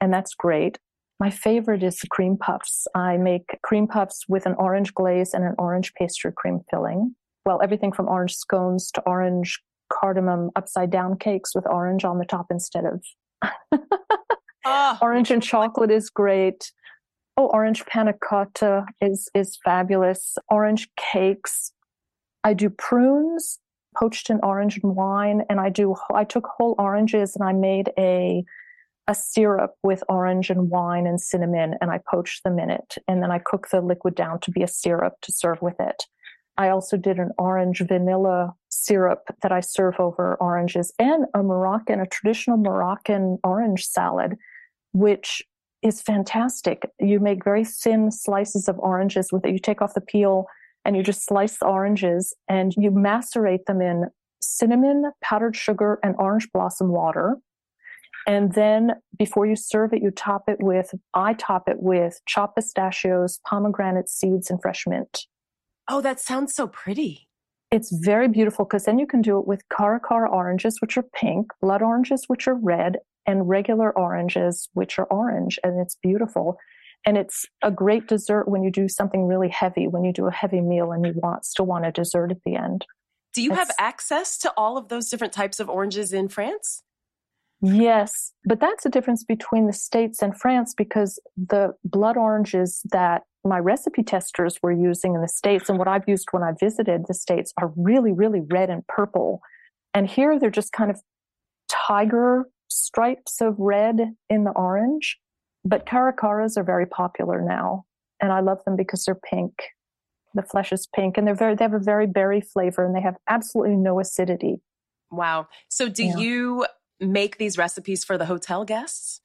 and 0.00 0.12
that's 0.12 0.34
great. 0.34 0.80
My 1.20 1.30
favorite 1.30 1.84
is 1.84 1.98
the 1.98 2.08
cream 2.08 2.36
puffs. 2.36 2.88
I 2.92 3.18
make 3.18 3.56
cream 3.62 3.86
puffs 3.86 4.24
with 4.28 4.46
an 4.46 4.56
orange 4.58 4.92
glaze 4.94 5.32
and 5.32 5.44
an 5.44 5.54
orange 5.58 5.94
pastry 5.94 6.32
cream 6.36 6.62
filling. 6.72 7.14
Well, 7.44 7.60
everything 7.62 7.92
from 7.92 8.08
orange 8.08 8.34
scones 8.34 8.90
to 8.92 9.00
orange 9.02 9.60
cardamom 9.92 10.50
upside 10.56 10.90
down 10.90 11.18
cakes 11.18 11.54
with 11.54 11.66
orange 11.66 12.04
on 12.04 12.18
the 12.18 12.24
top 12.24 12.46
instead 12.50 12.84
of 12.84 13.02
Oh, 14.64 14.98
orange 15.02 15.30
and 15.30 15.42
chocolate 15.42 15.90
is 15.90 16.10
great. 16.10 16.72
Oh, 17.36 17.46
orange 17.48 17.84
panna 17.86 18.14
cotta 18.14 18.86
is 19.00 19.28
is 19.34 19.58
fabulous. 19.64 20.38
Orange 20.50 20.88
cakes. 20.96 21.72
I 22.44 22.54
do 22.54 22.70
prunes 22.70 23.58
poached 23.96 24.30
in 24.30 24.40
orange 24.42 24.78
and 24.82 24.94
wine, 24.94 25.42
and 25.48 25.60
I 25.60 25.68
do. 25.68 25.94
I 26.14 26.24
took 26.24 26.46
whole 26.46 26.74
oranges 26.78 27.36
and 27.36 27.46
I 27.46 27.52
made 27.52 27.92
a 27.98 28.44
a 29.08 29.14
syrup 29.14 29.74
with 29.84 30.02
orange 30.08 30.50
and 30.50 30.68
wine 30.68 31.06
and 31.06 31.20
cinnamon, 31.20 31.74
and 31.80 31.90
I 31.90 32.00
poached 32.10 32.42
them 32.42 32.58
in 32.58 32.70
it, 32.70 32.96
and 33.06 33.22
then 33.22 33.30
I 33.30 33.38
cook 33.38 33.68
the 33.70 33.80
liquid 33.80 34.14
down 34.14 34.40
to 34.40 34.50
be 34.50 34.62
a 34.62 34.68
syrup 34.68 35.14
to 35.22 35.32
serve 35.32 35.62
with 35.62 35.76
it. 35.78 36.04
I 36.58 36.70
also 36.70 36.96
did 36.96 37.18
an 37.18 37.32
orange 37.38 37.82
vanilla 37.86 38.54
syrup 38.84 39.24
that 39.42 39.52
I 39.52 39.60
serve 39.60 39.94
over 39.98 40.36
oranges 40.36 40.92
and 40.98 41.26
a 41.34 41.42
Moroccan, 41.42 42.00
a 42.00 42.06
traditional 42.06 42.56
Moroccan 42.56 43.38
orange 43.42 43.86
salad 43.86 44.36
which 44.96 45.42
is 45.82 46.00
fantastic. 46.00 46.90
You 46.98 47.20
make 47.20 47.44
very 47.44 47.64
thin 47.64 48.10
slices 48.10 48.66
of 48.66 48.78
oranges 48.78 49.30
with 49.30 49.44
it. 49.44 49.52
You 49.52 49.58
take 49.58 49.82
off 49.82 49.92
the 49.94 50.00
peel 50.00 50.46
and 50.86 50.96
you 50.96 51.02
just 51.02 51.26
slice 51.26 51.58
the 51.58 51.66
oranges 51.66 52.34
and 52.48 52.72
you 52.76 52.90
macerate 52.90 53.66
them 53.66 53.82
in 53.82 54.06
cinnamon, 54.40 55.12
powdered 55.22 55.54
sugar, 55.54 55.98
and 56.02 56.14
orange 56.18 56.48
blossom 56.50 56.88
water. 56.88 57.36
And 58.26 58.54
then 58.54 58.92
before 59.18 59.46
you 59.46 59.54
serve 59.54 59.92
it, 59.92 60.02
you 60.02 60.10
top 60.10 60.48
it 60.48 60.58
with, 60.60 60.94
I 61.12 61.34
top 61.34 61.68
it 61.68 61.76
with 61.80 62.20
chopped 62.26 62.56
pistachios, 62.56 63.38
pomegranate 63.46 64.08
seeds, 64.08 64.50
and 64.50 64.60
fresh 64.60 64.86
mint. 64.86 65.26
Oh, 65.88 66.00
that 66.00 66.20
sounds 66.20 66.54
so 66.54 66.66
pretty. 66.66 67.28
It's 67.70 67.94
very 68.04 68.28
beautiful 68.28 68.64
because 68.64 68.84
then 68.84 68.98
you 68.98 69.06
can 69.06 69.22
do 69.22 69.38
it 69.38 69.46
with 69.46 69.68
caracara 69.68 70.30
oranges, 70.30 70.80
which 70.80 70.96
are 70.96 71.04
pink, 71.14 71.48
blood 71.60 71.82
oranges, 71.82 72.24
which 72.28 72.46
are 72.46 72.54
red, 72.54 72.98
and 73.26 73.48
regular 73.48 73.96
oranges, 73.96 74.68
which 74.74 74.98
are 74.98 75.06
orange, 75.06 75.58
and 75.64 75.80
it's 75.80 75.96
beautiful. 75.96 76.58
And 77.04 77.16
it's 77.16 77.46
a 77.62 77.70
great 77.70 78.08
dessert 78.08 78.48
when 78.48 78.62
you 78.62 78.70
do 78.70 78.88
something 78.88 79.26
really 79.26 79.48
heavy, 79.48 79.86
when 79.86 80.04
you 80.04 80.12
do 80.12 80.26
a 80.26 80.32
heavy 80.32 80.60
meal 80.60 80.92
and 80.92 81.04
you 81.04 81.12
want 81.16 81.44
still 81.44 81.66
want 81.66 81.86
a 81.86 81.92
dessert 81.92 82.30
at 82.30 82.38
the 82.44 82.56
end. 82.56 82.86
Do 83.32 83.42
you 83.42 83.50
it's, 83.50 83.58
have 83.58 83.70
access 83.78 84.38
to 84.38 84.52
all 84.56 84.76
of 84.78 84.88
those 84.88 85.08
different 85.08 85.32
types 85.32 85.60
of 85.60 85.68
oranges 85.68 86.12
in 86.12 86.28
France? 86.28 86.82
Yes, 87.62 88.32
but 88.44 88.60
that's 88.60 88.84
the 88.84 88.90
difference 88.90 89.24
between 89.24 89.66
the 89.66 89.72
States 89.72 90.20
and 90.20 90.38
France 90.38 90.74
because 90.76 91.20
the 91.36 91.74
blood 91.84 92.16
oranges 92.16 92.80
that 92.90 93.22
my 93.46 93.58
recipe 93.58 94.02
testers 94.02 94.58
were 94.62 94.72
using 94.72 95.14
in 95.14 95.22
the 95.22 95.28
States 95.28 95.68
and 95.68 95.78
what 95.78 95.88
I've 95.88 96.08
used 96.08 96.28
when 96.30 96.42
I 96.42 96.52
visited 96.58 97.04
the 97.06 97.14
States 97.14 97.52
are 97.60 97.72
really, 97.76 98.12
really 98.12 98.40
red 98.40 98.70
and 98.70 98.86
purple. 98.86 99.40
And 99.94 100.06
here 100.08 100.38
they're 100.38 100.50
just 100.50 100.72
kind 100.72 100.90
of 100.90 101.00
tiger 101.68 102.46
stripes 102.68 103.40
of 103.40 103.54
red 103.58 104.14
in 104.28 104.44
the 104.44 104.50
orange. 104.50 105.18
But 105.64 105.86
caracaras 105.86 106.56
are 106.56 106.62
very 106.62 106.86
popular 106.86 107.42
now, 107.42 107.86
and 108.20 108.30
I 108.30 108.40
love 108.40 108.64
them 108.64 108.76
because 108.76 109.04
they're 109.04 109.16
pink. 109.16 109.52
The 110.34 110.42
flesh 110.42 110.72
is 110.72 110.86
pink, 110.94 111.16
and 111.18 111.26
they're 111.26 111.34
very 111.34 111.56
they 111.56 111.64
have 111.64 111.74
a 111.74 111.80
very 111.80 112.06
berry 112.06 112.40
flavor, 112.40 112.84
and 112.84 112.94
they 112.94 113.00
have 113.00 113.16
absolutely 113.28 113.74
no 113.74 113.98
acidity. 113.98 114.60
Wow! 115.10 115.48
So, 115.68 115.88
do 115.88 116.04
yeah. 116.04 116.16
you 116.18 116.66
make 117.00 117.38
these 117.38 117.58
recipes 117.58 118.04
for 118.04 118.16
the 118.16 118.26
hotel 118.26 118.64
guests? 118.64 119.20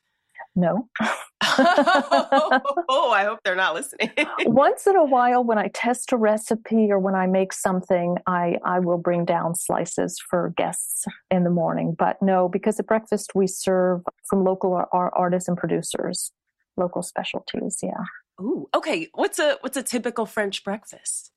No. 0.56 0.90
oh, 1.58 3.12
I 3.14 3.24
hope 3.24 3.40
they're 3.44 3.56
not 3.56 3.74
listening. 3.74 4.12
Once 4.40 4.86
in 4.86 4.96
a 4.96 5.06
while, 5.06 5.44
when 5.44 5.58
I 5.58 5.70
test 5.70 6.12
a 6.12 6.18
recipe 6.18 6.92
or 6.92 7.00
when 7.00 7.16
I 7.16 7.28
make 7.28 7.54
something, 7.54 8.18
I, 8.28 8.58
I 8.64 8.80
will 8.80 8.98
bring 8.98 9.26
down 9.26 9.56
slices 9.56 10.20
for 10.30 10.54
guests 10.58 11.06
in 11.30 11.44
the 11.44 11.50
morning. 11.50 11.96
But 11.98 12.22
no, 12.22 12.50
because 12.50 12.80
at 12.80 12.88
breakfast 12.88 13.32
we 13.34 13.48
serve 13.48 14.02
from 14.30 14.44
local 14.44 14.74
ar- 14.74 15.14
artists 15.16 15.48
and 15.48 15.58
producers, 15.58 16.32
local 16.78 17.02
specialties. 17.02 17.80
Yeah. 17.82 18.04
Ooh, 18.40 18.68
okay. 18.76 19.08
What's 19.14 19.40
a 19.40 19.58
what's 19.62 19.78
a 19.78 19.84
typical 19.84 20.26
French 20.26 20.64
breakfast? 20.64 21.32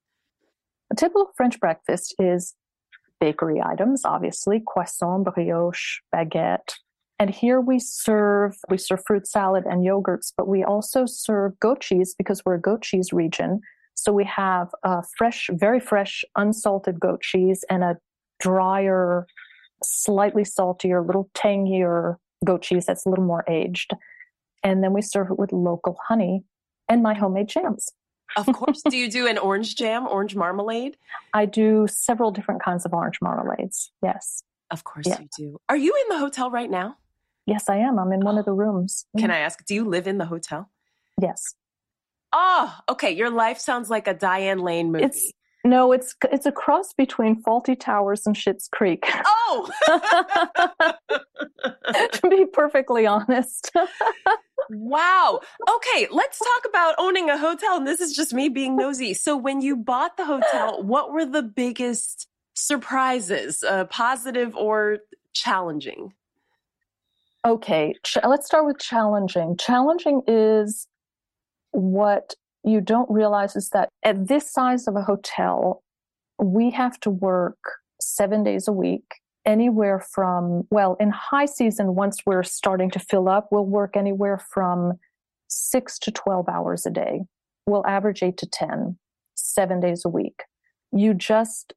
A 0.92 0.96
typical 0.96 1.30
French 1.36 1.60
breakfast 1.60 2.14
is 2.18 2.54
bakery 3.20 3.60
items, 3.62 4.04
obviously, 4.04 4.62
croissant, 4.64 5.24
brioche, 5.24 6.00
baguette, 6.14 6.74
and 7.18 7.30
here 7.30 7.60
we 7.60 7.78
serve 7.78 8.56
we 8.68 8.78
serve 8.78 9.02
fruit 9.06 9.26
salad 9.26 9.64
and 9.66 9.84
yogurts, 9.84 10.32
but 10.36 10.48
we 10.48 10.64
also 10.64 11.06
serve 11.06 11.58
goat 11.60 11.80
cheese 11.80 12.14
because 12.16 12.44
we're 12.44 12.54
a 12.54 12.60
goat 12.60 12.82
cheese 12.82 13.12
region. 13.12 13.60
So 13.94 14.12
we 14.12 14.24
have 14.24 14.70
a 14.82 15.02
fresh, 15.16 15.48
very 15.52 15.78
fresh, 15.78 16.24
unsalted 16.36 16.98
goat 16.98 17.22
cheese 17.22 17.64
and 17.70 17.84
a 17.84 17.96
drier, 18.40 19.26
slightly 19.82 20.44
saltier, 20.44 21.02
little 21.02 21.30
tangier 21.34 22.18
goat 22.44 22.62
cheese 22.62 22.86
that's 22.86 23.06
a 23.06 23.08
little 23.08 23.24
more 23.24 23.44
aged. 23.48 23.92
And 24.62 24.82
then 24.82 24.92
we 24.92 25.00
serve 25.00 25.30
it 25.30 25.38
with 25.38 25.52
local 25.52 25.96
honey 26.08 26.42
and 26.88 27.02
my 27.02 27.14
homemade 27.14 27.48
jams. 27.48 27.90
of 28.36 28.46
course. 28.46 28.82
do 28.90 28.96
you 28.96 29.08
do 29.08 29.28
an 29.28 29.38
orange 29.38 29.76
jam, 29.76 30.08
orange 30.08 30.34
marmalade? 30.34 30.96
I 31.32 31.46
do 31.46 31.86
several 31.88 32.32
different 32.32 32.62
kinds 32.62 32.84
of 32.84 32.92
orange 32.92 33.20
marmalades. 33.22 33.90
Yes. 34.02 34.42
Of 34.70 34.82
course 34.82 35.06
yeah. 35.06 35.20
you 35.20 35.28
do. 35.36 35.58
Are 35.68 35.76
you 35.76 35.94
in 36.02 36.16
the 36.16 36.18
hotel 36.18 36.50
right 36.50 36.70
now? 36.70 36.96
Yes, 37.46 37.68
I 37.68 37.76
am. 37.76 37.98
I'm 37.98 38.12
in 38.12 38.20
one 38.20 38.38
of 38.38 38.44
the 38.44 38.52
rooms. 38.64 39.06
Can 39.18 39.30
I 39.30 39.38
ask, 39.38 39.64
do 39.64 39.74
you 39.74 39.84
live 39.84 40.06
in 40.06 40.18
the 40.18 40.26
hotel? 40.26 40.70
Yes. 41.20 41.54
Oh, 42.32 42.76
okay. 42.88 43.12
Your 43.12 43.30
life 43.30 43.58
sounds 43.58 43.90
like 43.90 44.08
a 44.08 44.14
Diane 44.14 44.58
Lane 44.58 44.90
movie. 44.90 45.04
It's 45.04 45.32
no, 45.66 45.92
it's 45.92 46.14
it's 46.30 46.44
a 46.44 46.52
cross 46.52 46.92
between 46.92 47.42
Fawlty 47.42 47.78
Towers 47.78 48.26
and 48.26 48.36
Schitt's 48.36 48.68
Creek. 48.68 49.02
Oh, 49.24 49.70
to 52.12 52.28
be 52.28 52.44
perfectly 52.44 53.06
honest. 53.06 53.72
wow. 54.70 55.40
Okay, 55.76 56.06
let's 56.10 56.38
talk 56.38 56.68
about 56.68 56.96
owning 56.98 57.30
a 57.30 57.38
hotel. 57.38 57.78
And 57.78 57.86
this 57.86 58.02
is 58.02 58.14
just 58.14 58.34
me 58.34 58.50
being 58.50 58.76
nosy. 58.76 59.14
So, 59.14 59.38
when 59.38 59.62
you 59.62 59.74
bought 59.74 60.18
the 60.18 60.26
hotel, 60.26 60.82
what 60.82 61.12
were 61.12 61.24
the 61.24 61.42
biggest 61.42 62.28
surprises, 62.52 63.62
uh, 63.62 63.86
positive 63.86 64.54
or 64.54 64.98
challenging? 65.32 66.12
Okay, 67.46 67.94
ch- 68.02 68.18
let's 68.26 68.46
start 68.46 68.64
with 68.64 68.78
challenging. 68.78 69.56
Challenging 69.58 70.22
is 70.26 70.86
what 71.72 72.34
you 72.64 72.80
don't 72.80 73.10
realize 73.10 73.54
is 73.54 73.68
that 73.70 73.90
at 74.02 74.28
this 74.28 74.50
size 74.50 74.88
of 74.88 74.96
a 74.96 75.02
hotel, 75.02 75.82
we 76.38 76.70
have 76.70 76.98
to 77.00 77.10
work 77.10 77.58
seven 78.00 78.42
days 78.42 78.66
a 78.66 78.72
week, 78.72 79.04
anywhere 79.44 80.00
from, 80.00 80.66
well, 80.70 80.96
in 80.98 81.10
high 81.10 81.44
season, 81.44 81.94
once 81.94 82.22
we're 82.24 82.42
starting 82.42 82.90
to 82.90 82.98
fill 82.98 83.28
up, 83.28 83.48
we'll 83.50 83.66
work 83.66 83.96
anywhere 83.96 84.38
from 84.38 84.94
six 85.48 85.98
to 85.98 86.10
12 86.10 86.48
hours 86.48 86.86
a 86.86 86.90
day. 86.90 87.22
We'll 87.66 87.86
average 87.86 88.22
eight 88.22 88.38
to 88.38 88.46
10, 88.46 88.98
seven 89.34 89.80
days 89.80 90.02
a 90.04 90.08
week. 90.08 90.44
You 90.92 91.12
just 91.12 91.74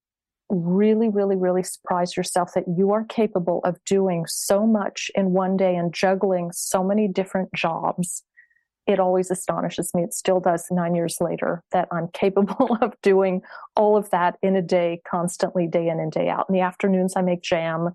really, 0.50 1.10
really, 1.10 1.36
really 1.36 1.64
surprise 1.64 2.16
yourself 2.16 2.54
that 2.56 2.66
you 2.68 2.92
are 2.92 3.04
capable 3.06 3.62
of 3.64 3.84
doing 3.86 4.26
so 4.28 4.66
much 4.66 5.12
in 5.16 5.32
one 5.32 5.58
day 5.58 5.76
and 5.76 5.94
juggling 5.94 6.52
so 6.52 6.84
many 6.84 7.08
different 7.08 7.54
jobs. 7.54 8.24
It 8.86 9.00
always 9.00 9.30
astonishes 9.30 9.94
me. 9.94 10.04
It 10.04 10.14
still 10.14 10.40
does 10.40 10.66
nine 10.72 10.96
years 10.96 11.18
later 11.20 11.64
that 11.72 11.90
I'm 11.92 12.08
capable 12.14 12.78
of 12.82 12.94
doing 13.02 13.42
all 13.76 13.98
of 13.98 14.10
that 14.12 14.38
in 14.42 14.56
a 14.56 14.62
day, 14.62 15.02
constantly, 15.10 15.68
day 15.68 15.90
in 15.90 16.00
and 16.00 16.12
day 16.12 16.30
out. 16.30 16.46
In 16.48 16.54
the 16.54 16.62
afternoons, 16.62 17.14
I 17.16 17.22
make 17.22 17.42
jam. 17.42 17.90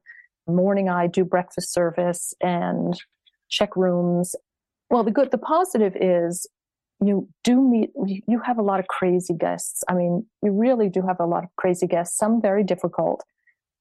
Morning, 0.46 0.88
I 0.88 1.06
do 1.06 1.24
breakfast 1.24 1.72
service 1.72 2.34
and 2.40 3.00
check 3.48 3.76
rooms. 3.76 4.34
Well, 4.90 5.04
the 5.04 5.10
good, 5.10 5.30
the 5.30 5.38
positive 5.38 5.96
is 5.98 6.46
you 7.02 7.28
do 7.44 7.60
meet 7.60 7.90
you 8.06 8.40
have 8.40 8.58
a 8.58 8.62
lot 8.62 8.80
of 8.80 8.86
crazy 8.86 9.34
guests. 9.34 9.82
I 9.88 9.94
mean 9.94 10.26
you 10.42 10.52
really 10.52 10.88
do 10.88 11.02
have 11.02 11.20
a 11.20 11.26
lot 11.26 11.44
of 11.44 11.50
crazy 11.56 11.86
guests 11.86 12.16
some 12.16 12.40
very 12.40 12.64
difficult 12.64 13.24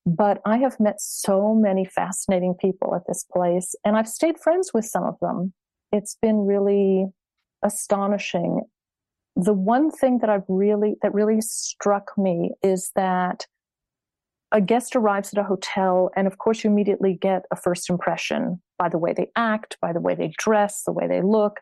but 0.05 0.41
i 0.45 0.57
have 0.57 0.79
met 0.79 0.99
so 0.99 1.53
many 1.53 1.85
fascinating 1.85 2.55
people 2.59 2.95
at 2.95 3.03
this 3.07 3.23
place 3.31 3.75
and 3.85 3.95
i've 3.95 4.07
stayed 4.07 4.39
friends 4.39 4.71
with 4.73 4.85
some 4.85 5.03
of 5.03 5.15
them. 5.21 5.53
It's 5.91 6.15
been 6.21 6.45
really 6.45 7.07
astonishing. 7.63 8.61
The 9.35 9.53
one 9.53 9.91
thing 9.91 10.19
that 10.19 10.29
i've 10.29 10.47
really 10.47 10.95
that 11.01 11.13
really 11.13 11.41
struck 11.41 12.11
me 12.17 12.51
is 12.63 12.91
that 12.95 13.45
a 14.51 14.59
guest 14.59 14.95
arrives 14.95 15.33
at 15.33 15.39
a 15.39 15.47
hotel 15.47 16.09
and 16.15 16.27
of 16.27 16.37
course 16.37 16.63
you 16.63 16.69
immediately 16.69 17.13
get 17.13 17.43
a 17.51 17.55
first 17.55 17.89
impression 17.89 18.61
by 18.77 18.89
the 18.89 18.97
way 18.97 19.13
they 19.13 19.27
act 19.35 19.77
by 19.81 19.93
the 19.93 20.01
way 20.01 20.15
they 20.15 20.33
dress 20.37 20.83
the 20.83 20.91
way 20.91 21.07
they 21.07 21.21
look 21.21 21.59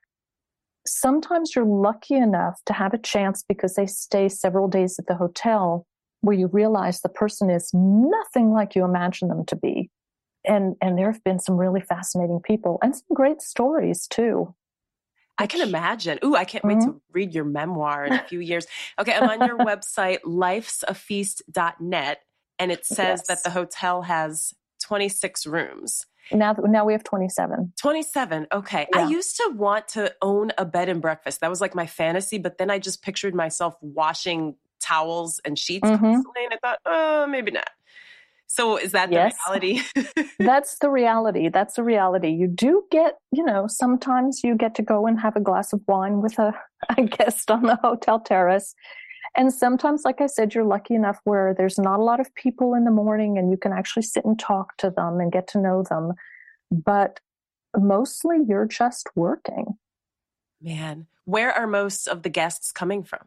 sometimes 0.85 1.55
you're 1.55 1.65
lucky 1.65 2.15
enough 2.15 2.61
to 2.65 2.73
have 2.73 2.93
a 2.93 2.97
chance 2.97 3.43
because 3.47 3.75
they 3.75 3.85
stay 3.85 4.29
several 4.29 4.67
days 4.67 4.97
at 4.99 5.07
the 5.07 5.15
hotel 5.15 5.85
where 6.21 6.35
you 6.35 6.47
realize 6.47 7.01
the 7.01 7.09
person 7.09 7.49
is 7.49 7.71
nothing 7.73 8.51
like 8.51 8.75
you 8.75 8.83
imagine 8.83 9.29
them 9.29 9.45
to 9.45 9.55
be. 9.55 9.89
And 10.45 10.75
and 10.81 10.97
there 10.97 11.11
have 11.11 11.23
been 11.23 11.39
some 11.39 11.57
really 11.57 11.81
fascinating 11.81 12.39
people 12.43 12.79
and 12.81 12.95
some 12.95 13.07
great 13.13 13.41
stories 13.41 14.07
too. 14.07 14.55
I 15.37 15.47
can 15.47 15.61
imagine. 15.61 16.19
Ooh, 16.23 16.35
I 16.35 16.43
can't 16.43 16.63
mm-hmm. 16.65 16.79
wait 16.79 16.85
to 16.85 17.01
read 17.13 17.33
your 17.33 17.45
memoir 17.45 18.05
in 18.05 18.13
a 18.13 18.23
few 18.23 18.39
years. 18.39 18.67
Okay, 18.99 19.13
I'm 19.13 19.29
on 19.29 19.47
your 19.47 19.57
website, 19.57 20.19
lifesafeast.net, 20.25 22.21
and 22.59 22.71
it 22.71 22.85
says 22.85 23.19
yes. 23.19 23.27
that 23.27 23.43
the 23.43 23.49
hotel 23.51 24.01
has 24.01 24.53
26 24.83 25.47
rooms. 25.47 26.05
Now, 26.31 26.53
now 26.53 26.85
we 26.85 26.93
have 26.93 27.03
27. 27.03 27.73
27. 27.79 28.47
Okay. 28.51 28.87
Yeah. 28.93 28.99
I 28.99 29.07
used 29.07 29.37
to 29.37 29.51
want 29.55 29.87
to 29.89 30.13
own 30.21 30.51
a 30.57 30.65
bed 30.65 30.89
and 30.89 31.01
breakfast. 31.01 31.41
That 31.41 31.49
was 31.49 31.61
like 31.61 31.75
my 31.75 31.87
fantasy, 31.87 32.37
but 32.37 32.57
then 32.57 32.69
I 32.69 32.79
just 32.79 33.01
pictured 33.01 33.33
myself 33.33 33.75
washing 33.81 34.55
towels 34.79 35.39
and 35.43 35.57
sheets 35.57 35.87
mm-hmm. 35.87 36.03
constantly. 36.03 36.45
And 36.45 36.53
I 36.53 36.57
thought, 36.57 36.79
oh, 36.85 37.27
maybe 37.27 37.51
not. 37.51 37.69
So 38.47 38.77
is 38.77 38.93
that 38.93 39.11
yes. 39.11 39.35
the 39.47 39.59
reality? 39.59 39.81
That's 40.39 40.79
the 40.79 40.89
reality. 40.89 41.49
That's 41.49 41.75
the 41.75 41.83
reality. 41.83 42.29
You 42.29 42.47
do 42.47 42.83
get, 42.89 43.19
you 43.31 43.45
know, 43.45 43.67
sometimes 43.67 44.43
you 44.43 44.55
get 44.55 44.73
to 44.75 44.81
go 44.81 45.05
and 45.05 45.19
have 45.19 45.35
a 45.35 45.39
glass 45.39 45.71
of 45.71 45.81
wine 45.87 46.21
with 46.21 46.39
a, 46.39 46.53
a 46.97 47.03
guest 47.03 47.51
on 47.51 47.63
the 47.63 47.75
hotel 47.75 48.19
terrace 48.19 48.73
and 49.35 49.53
sometimes, 49.53 50.03
like 50.05 50.21
I 50.21 50.27
said, 50.27 50.53
you're 50.53 50.63
lucky 50.63 50.95
enough 50.95 51.19
where 51.23 51.53
there's 51.53 51.77
not 51.77 51.99
a 51.99 52.03
lot 52.03 52.19
of 52.19 52.33
people 52.35 52.73
in 52.73 52.85
the 52.85 52.91
morning 52.91 53.37
and 53.37 53.51
you 53.51 53.57
can 53.57 53.71
actually 53.71 54.03
sit 54.03 54.25
and 54.25 54.39
talk 54.39 54.77
to 54.77 54.89
them 54.89 55.19
and 55.19 55.31
get 55.31 55.47
to 55.49 55.59
know 55.59 55.83
them. 55.83 56.13
But 56.71 57.19
mostly 57.77 58.37
you're 58.47 58.65
just 58.65 59.07
working. 59.15 59.77
Man, 60.61 61.07
where 61.25 61.51
are 61.51 61.67
most 61.67 62.07
of 62.07 62.23
the 62.23 62.29
guests 62.29 62.71
coming 62.71 63.03
from? 63.03 63.21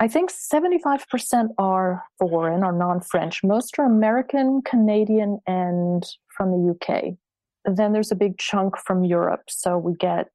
I 0.00 0.08
think 0.08 0.32
75% 0.32 1.50
are 1.56 2.02
foreign 2.18 2.64
or 2.64 2.72
non 2.72 3.00
French. 3.00 3.44
Most 3.44 3.78
are 3.78 3.86
American, 3.86 4.62
Canadian, 4.62 5.38
and 5.46 6.04
from 6.36 6.50
the 6.50 6.70
UK. 6.72 7.14
Then 7.64 7.92
there's 7.92 8.10
a 8.10 8.16
big 8.16 8.38
chunk 8.38 8.76
from 8.76 9.04
Europe. 9.04 9.44
So 9.48 9.78
we 9.78 9.94
get 9.94 10.30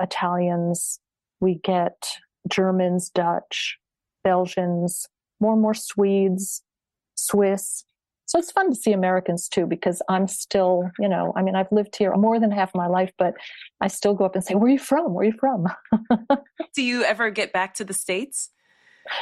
Italians, 0.00 1.00
we 1.40 1.56
get 1.64 2.06
Germans, 2.48 3.10
Dutch, 3.10 3.79
Belgians, 4.22 5.06
more 5.40 5.52
and 5.52 5.62
more 5.62 5.74
Swedes, 5.74 6.62
Swiss. 7.14 7.84
So 8.26 8.38
it's 8.38 8.52
fun 8.52 8.70
to 8.70 8.76
see 8.76 8.92
Americans 8.92 9.48
too, 9.48 9.66
because 9.66 10.00
I'm 10.08 10.28
still, 10.28 10.88
you 11.00 11.08
know, 11.08 11.32
I 11.34 11.42
mean, 11.42 11.56
I've 11.56 11.72
lived 11.72 11.96
here 11.96 12.14
more 12.14 12.38
than 12.38 12.52
half 12.52 12.74
my 12.74 12.86
life, 12.86 13.12
but 13.18 13.34
I 13.80 13.88
still 13.88 14.14
go 14.14 14.24
up 14.24 14.36
and 14.36 14.44
say, 14.44 14.54
Where 14.54 14.66
are 14.66 14.72
you 14.72 14.78
from? 14.78 15.12
Where 15.14 15.22
are 15.26 15.30
you 15.30 15.36
from? 15.38 15.66
Do 16.74 16.82
you 16.82 17.02
ever 17.02 17.30
get 17.30 17.52
back 17.52 17.74
to 17.74 17.84
the 17.84 17.94
States? 17.94 18.50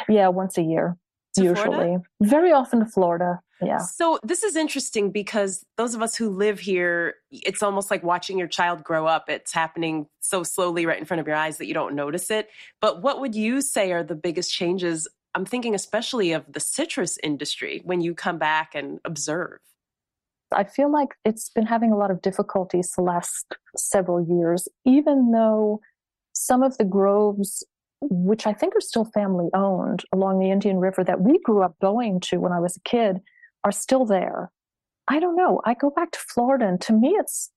Yeah, 0.09 0.29
once 0.29 0.59
a 0.59 0.63
year, 0.63 0.99
usually. 1.37 1.55
Florida? 1.57 2.03
Very 2.23 2.53
often 2.53 2.81
to 2.81 2.87
Florida. 2.87 3.41
Yeah. 3.61 3.79
So 3.79 4.19
this 4.23 4.45
is 4.45 4.55
interesting 4.55 5.11
because 5.11 5.64
those 5.77 5.95
of 5.95 6.03
us 6.03 6.14
who 6.14 6.31
live 6.31 6.61
here, 6.61 7.17
it's 7.31 7.62
almost 7.62 7.91
like 7.91 8.05
watching 8.05 8.38
your 8.38 8.47
child 8.47 8.85
grow 8.85 9.07
up. 9.07 9.29
It's 9.29 9.53
happening 9.53 10.07
so 10.21 10.45
slowly 10.45 10.87
right 10.87 10.99
in 10.99 11.05
front 11.05 11.21
of 11.21 11.27
your 11.27 11.37
eyes 11.37 11.59
that 11.59 11.67
you 11.67 11.75
don't 11.75 11.95
notice 11.95 12.31
it. 12.31 12.49
But 12.81 13.03
what 13.03 13.21
would 13.21 13.35
you 13.35 13.61
say 13.61 13.93
are 13.93 14.05
the 14.05 14.14
biggest 14.14 14.53
changes? 14.53 15.09
I'm 15.35 15.45
thinking 15.45 15.75
especially 15.75 16.33
of 16.33 16.45
the 16.49 16.61
citrus 16.61 17.19
industry 17.23 17.83
when 17.85 18.01
you 18.01 18.14
come 18.14 18.38
back 18.38 18.75
and 18.75 19.01
observe. 19.05 19.59
I 20.53 20.64
feel 20.64 20.91
like 20.91 21.14
it's 21.25 21.51
been 21.51 21.67
having 21.67 21.93
a 21.93 21.97
lot 21.97 22.11
of 22.11 22.23
difficulties 22.23 22.93
the 22.93 23.03
last 23.03 23.55
several 23.77 24.25
years, 24.25 24.69
even 24.85 25.31
though 25.33 25.81
some 26.33 26.62
of 26.62 26.79
the 26.79 26.85
groves, 26.85 27.64
which 28.01 28.47
I 28.47 28.53
think 28.53 28.77
are 28.77 28.81
still 28.81 29.05
family 29.05 29.49
owned 29.55 30.05
along 30.13 30.39
the 30.39 30.51
Indian 30.51 30.79
River 30.79 31.05
that 31.05 31.21
we 31.21 31.39
grew 31.41 31.63
up 31.63 31.77
going 31.81 32.21
to 32.21 32.39
when 32.39 32.53
I 32.53 32.61
was 32.61 32.77
a 32.77 32.89
kid, 32.89 33.21
are 33.65 33.73
still 33.73 34.05
there. 34.05 34.51
I 35.09 35.21
don't 35.21 35.37
know. 35.37 35.61
I 35.65 35.75
go 35.75 35.91
back 35.91 36.13
to 36.13 36.19
Florida 36.19 36.67
and 36.67 36.81
to 36.83 36.93
me 36.93 37.17
it's 37.19 37.51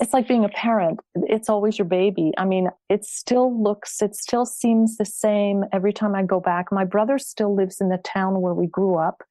it's 0.00 0.12
like 0.12 0.26
being 0.26 0.44
a 0.44 0.48
parent. 0.48 1.00
It's 1.14 1.48
always 1.48 1.78
your 1.78 1.86
baby. 1.86 2.32
I 2.36 2.44
mean, 2.44 2.68
it 2.88 3.04
still 3.04 3.62
looks, 3.62 4.02
it 4.02 4.16
still 4.16 4.44
seems 4.44 4.96
the 4.96 5.04
same 5.04 5.64
every 5.72 5.92
time 5.92 6.14
I 6.14 6.22
go 6.22 6.40
back. 6.40 6.72
My 6.72 6.84
brother 6.84 7.18
still 7.18 7.54
lives 7.54 7.80
in 7.80 7.90
the 7.90 7.98
town 7.98 8.40
where 8.40 8.54
we 8.54 8.66
grew 8.66 8.96
up. 8.96 9.22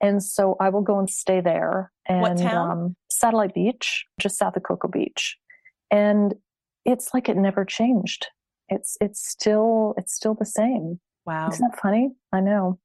And 0.00 0.20
so 0.22 0.56
I 0.58 0.70
will 0.70 0.82
go 0.82 0.98
and 0.98 1.08
stay 1.08 1.40
there. 1.40 1.92
And 2.08 2.20
what 2.20 2.38
town? 2.38 2.70
Um, 2.70 2.96
Satellite 3.10 3.54
Beach, 3.54 4.06
just 4.18 4.36
south 4.36 4.56
of 4.56 4.64
Cocoa 4.64 4.88
Beach. 4.88 5.36
And 5.90 6.34
it's 6.84 7.14
like 7.14 7.28
it 7.28 7.36
never 7.36 7.64
changed. 7.64 8.26
It's 8.72 8.96
it's 9.00 9.26
still 9.26 9.94
it's 9.96 10.14
still 10.14 10.34
the 10.34 10.46
same. 10.46 11.00
Wow. 11.24 11.48
Isn't 11.48 11.70
that 11.70 11.80
funny? 11.80 12.10
I 12.32 12.40
know. 12.40 12.78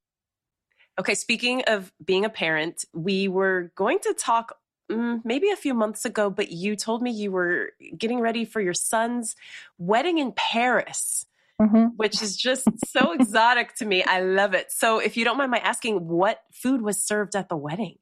Okay, 1.00 1.16
speaking 1.16 1.64
of 1.68 1.92
being 2.04 2.26
a 2.26 2.30
parent, 2.30 2.86
we 2.94 3.28
were 3.28 3.72
going 3.76 4.00
to 4.00 4.16
talk 4.18 4.56
mm, 4.92 5.22
maybe 5.24 5.50
a 5.50 5.56
few 5.56 5.74
months 5.74 6.06
ago, 6.06 6.30
but 6.30 6.52
you 6.52 6.76
told 6.76 7.02
me 7.02 7.12
you 7.12 7.32
were 7.32 7.72
getting 7.98 8.20
ready 8.20 8.46
for 8.46 8.60
your 8.60 8.74
son's 8.74 9.36
wedding 9.78 10.18
in 10.18 10.34
Paris. 10.36 11.26
Mm-hmm. 11.60 11.86
Which 11.96 12.22
is 12.22 12.38
just 12.38 12.68
so 12.86 13.14
exotic 13.14 13.74
to 13.78 13.86
me. 13.86 14.04
I 14.04 14.22
love 14.22 14.54
it. 14.54 14.72
So, 14.72 15.00
if 15.00 15.18
you 15.18 15.26
don't 15.26 15.40
mind 15.40 15.50
my 15.50 15.58
asking, 15.58 16.08
what 16.08 16.40
food 16.54 16.84
was 16.84 17.02
served 17.02 17.36
at 17.36 17.50
the 17.50 17.58
wedding? 17.58 17.98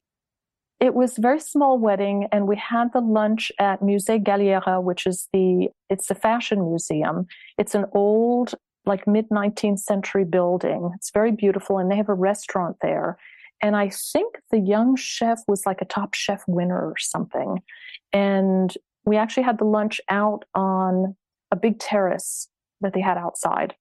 It 0.79 0.93
was 0.93 1.17
a 1.17 1.21
very 1.21 1.39
small 1.39 1.79
wedding, 1.79 2.27
and 2.31 2.47
we 2.47 2.57
had 2.57 2.91
the 2.91 2.99
lunch 2.99 3.51
at 3.59 3.81
Musée 3.81 4.21
Galliera, 4.21 4.81
which 4.81 5.07
is 5.07 5.29
the 5.31 5.69
it's 5.89 6.07
the 6.07 6.15
fashion 6.15 6.67
museum. 6.67 7.27
It's 7.57 7.75
an 7.75 7.85
old 7.93 8.55
like 8.85 9.07
mid 9.07 9.29
19th 9.29 9.79
century 9.79 10.25
building. 10.25 10.91
It's 10.95 11.11
very 11.11 11.31
beautiful, 11.31 11.77
and 11.77 11.89
they 11.89 11.95
have 11.95 12.09
a 12.09 12.13
restaurant 12.13 12.77
there. 12.81 13.17
And 13.61 13.75
I 13.75 13.89
think 13.89 14.35
the 14.51 14.59
young 14.59 14.95
chef 14.95 15.39
was 15.47 15.65
like 15.65 15.81
a 15.81 15.85
top 15.85 16.13
chef 16.13 16.43
winner 16.47 16.79
or 16.79 16.97
something. 16.97 17.61
And 18.11 18.73
we 19.05 19.17
actually 19.17 19.43
had 19.43 19.59
the 19.59 19.65
lunch 19.65 20.01
out 20.09 20.43
on 20.53 21.15
a 21.51 21.55
big 21.55 21.79
terrace 21.79 22.49
that 22.81 22.93
they 22.93 23.01
had 23.01 23.17
outside. 23.17 23.75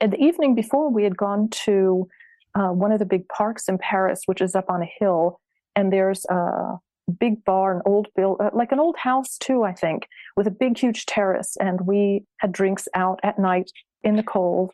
And 0.00 0.12
the 0.12 0.18
evening 0.22 0.54
before, 0.54 0.90
we 0.90 1.04
had 1.04 1.16
gone 1.16 1.48
to 1.50 2.08
uh, 2.54 2.68
one 2.68 2.90
of 2.90 2.98
the 2.98 3.04
big 3.04 3.28
parks 3.28 3.68
in 3.68 3.78
Paris, 3.78 4.22
which 4.26 4.40
is 4.40 4.54
up 4.54 4.68
on 4.68 4.82
a 4.82 4.90
hill, 4.98 5.40
and 5.76 5.92
there's 5.92 6.24
a 6.26 6.78
big 7.18 7.44
bar, 7.44 7.74
an 7.74 7.82
old 7.84 8.08
build, 8.14 8.40
uh, 8.40 8.50
like 8.52 8.72
an 8.72 8.80
old 8.80 8.96
house 8.96 9.38
too, 9.38 9.64
I 9.64 9.72
think, 9.72 10.06
with 10.36 10.46
a 10.46 10.50
big, 10.50 10.78
huge 10.78 11.06
terrace. 11.06 11.56
And 11.58 11.80
we 11.82 12.24
had 12.38 12.52
drinks 12.52 12.88
out 12.94 13.20
at 13.22 13.38
night 13.38 13.70
in 14.02 14.16
the 14.16 14.22
cold 14.22 14.72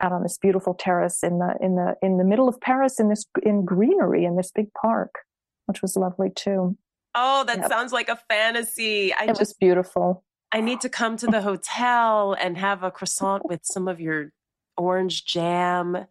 out 0.00 0.12
on 0.12 0.22
this 0.22 0.38
beautiful 0.38 0.74
terrace 0.74 1.22
in 1.22 1.38
the 1.38 1.54
in 1.60 1.76
the 1.76 1.94
in 2.02 2.18
the 2.18 2.24
middle 2.24 2.48
of 2.48 2.60
Paris 2.60 2.98
in 2.98 3.08
this 3.08 3.24
in 3.42 3.64
greenery 3.64 4.24
in 4.24 4.36
this 4.36 4.50
big 4.50 4.72
park, 4.74 5.20
which 5.66 5.82
was 5.82 5.96
lovely 5.96 6.30
too. 6.30 6.76
Oh, 7.14 7.44
that 7.44 7.58
yep. 7.58 7.68
sounds 7.68 7.92
like 7.92 8.08
a 8.08 8.18
fantasy. 8.28 9.14
I 9.14 9.24
it 9.24 9.28
just, 9.28 9.40
was 9.40 9.52
beautiful. 9.54 10.24
I 10.50 10.60
need 10.60 10.80
to 10.82 10.88
come 10.88 11.16
to 11.18 11.26
the 11.26 11.40
hotel 11.40 12.36
and 12.38 12.58
have 12.58 12.82
a 12.82 12.90
croissant 12.90 13.46
with 13.46 13.60
some 13.64 13.88
of 13.88 14.00
your 14.00 14.32
orange 14.76 15.24
jam, 15.24 16.06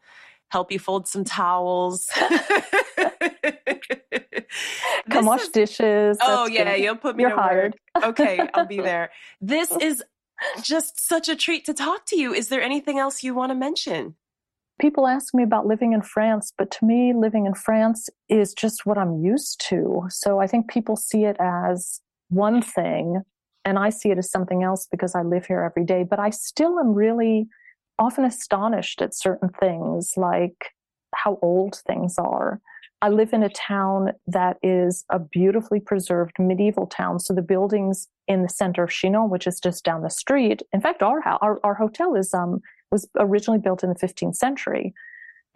help 0.53 0.71
you 0.71 0.77
fold 0.77 1.07
some 1.07 1.23
towels. 1.23 2.07
come 5.09 5.25
wash 5.25 5.41
is, 5.41 5.49
dishes. 5.49 6.19
Oh, 6.21 6.47
yeah, 6.47 6.75
good. 6.75 6.83
you'll 6.83 6.95
put 6.95 7.17
me 7.17 7.23
You're 7.23 7.35
hired. 7.35 7.75
Work. 7.95 8.05
Okay, 8.05 8.39
I'll 8.53 8.67
be 8.67 8.77
there. 8.91 9.09
This 9.41 9.71
is 9.81 10.03
just 10.61 10.99
such 10.99 11.27
a 11.27 11.35
treat 11.35 11.65
to 11.65 11.73
talk 11.73 12.05
to 12.07 12.19
you. 12.19 12.33
Is 12.33 12.49
there 12.49 12.61
anything 12.61 12.99
else 12.99 13.23
you 13.23 13.33
want 13.33 13.49
to 13.49 13.55
mention? 13.55 14.15
People 14.79 15.07
ask 15.07 15.33
me 15.33 15.41
about 15.41 15.65
living 15.65 15.93
in 15.93 16.03
France, 16.03 16.53
but 16.55 16.69
to 16.71 16.85
me, 16.85 17.13
living 17.15 17.47
in 17.47 17.55
France 17.55 18.09
is 18.29 18.53
just 18.53 18.85
what 18.85 18.99
I'm 18.99 19.23
used 19.23 19.59
to. 19.69 20.03
So 20.09 20.39
I 20.39 20.45
think 20.45 20.69
people 20.69 20.95
see 20.95 21.25
it 21.25 21.37
as 21.39 21.99
one 22.29 22.61
thing, 22.61 23.23
and 23.65 23.79
I 23.79 23.89
see 23.89 24.11
it 24.11 24.19
as 24.19 24.29
something 24.29 24.61
else 24.61 24.87
because 24.89 25.15
I 25.15 25.23
live 25.23 25.47
here 25.47 25.61
every 25.61 25.85
day. 25.85 26.03
But 26.03 26.19
I 26.19 26.29
still 26.29 26.79
am 26.79 26.93
really 26.93 27.47
often 27.99 28.25
astonished 28.25 29.01
at 29.01 29.15
certain 29.15 29.49
things, 29.60 30.13
like 30.17 30.71
how 31.15 31.39
old 31.41 31.82
things 31.88 32.15
are. 32.17 32.60
I 33.01 33.10
live 33.10 33.34
in 33.34 33.43
a 33.43 33.49
town 33.49 34.13
that 34.27 34.58
is 34.63 35.03
a 35.10 35.19
beautifully 35.19 35.82
preserved 35.82 36.38
medieval 36.39 36.88
town. 36.88 37.19
So 37.19 37.34
the 37.34 37.41
buildings 37.41 38.08
in 38.27 38.43
the 38.43 38.49
center 38.49 38.84
of 38.84 38.91
Chinon, 38.91 39.29
which 39.29 39.45
is 39.45 39.60
just 39.60 39.84
down 39.84 40.03
the 40.03 40.10
street, 40.10 40.62
in 40.71 40.79
fact, 40.79 41.03
our 41.03 41.21
our, 41.41 41.60
our 41.63 41.73
hotel 41.73 42.15
is 42.15 42.34
um 42.34 42.62
was 42.91 43.10
originally 43.19 43.60
built 43.60 43.84
in 43.84 43.89
the 43.89 43.99
15th 43.99 44.36
century. 44.36 44.93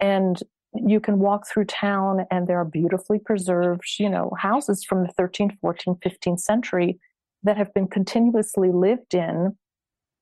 And 0.00 0.42
you 0.74 1.00
can 1.00 1.20
walk 1.20 1.46
through 1.46 1.64
town 1.64 2.26
and 2.30 2.46
there 2.46 2.60
are 2.60 2.64
beautifully 2.64 3.18
preserved, 3.18 3.84
you 3.98 4.10
know, 4.10 4.32
houses 4.38 4.84
from 4.84 5.02
the 5.02 5.12
13th, 5.14 5.56
14th, 5.64 6.00
15th 6.02 6.40
century 6.40 6.98
that 7.44 7.56
have 7.56 7.72
been 7.72 7.86
continuously 7.86 8.70
lived 8.70 9.14
in 9.14 9.56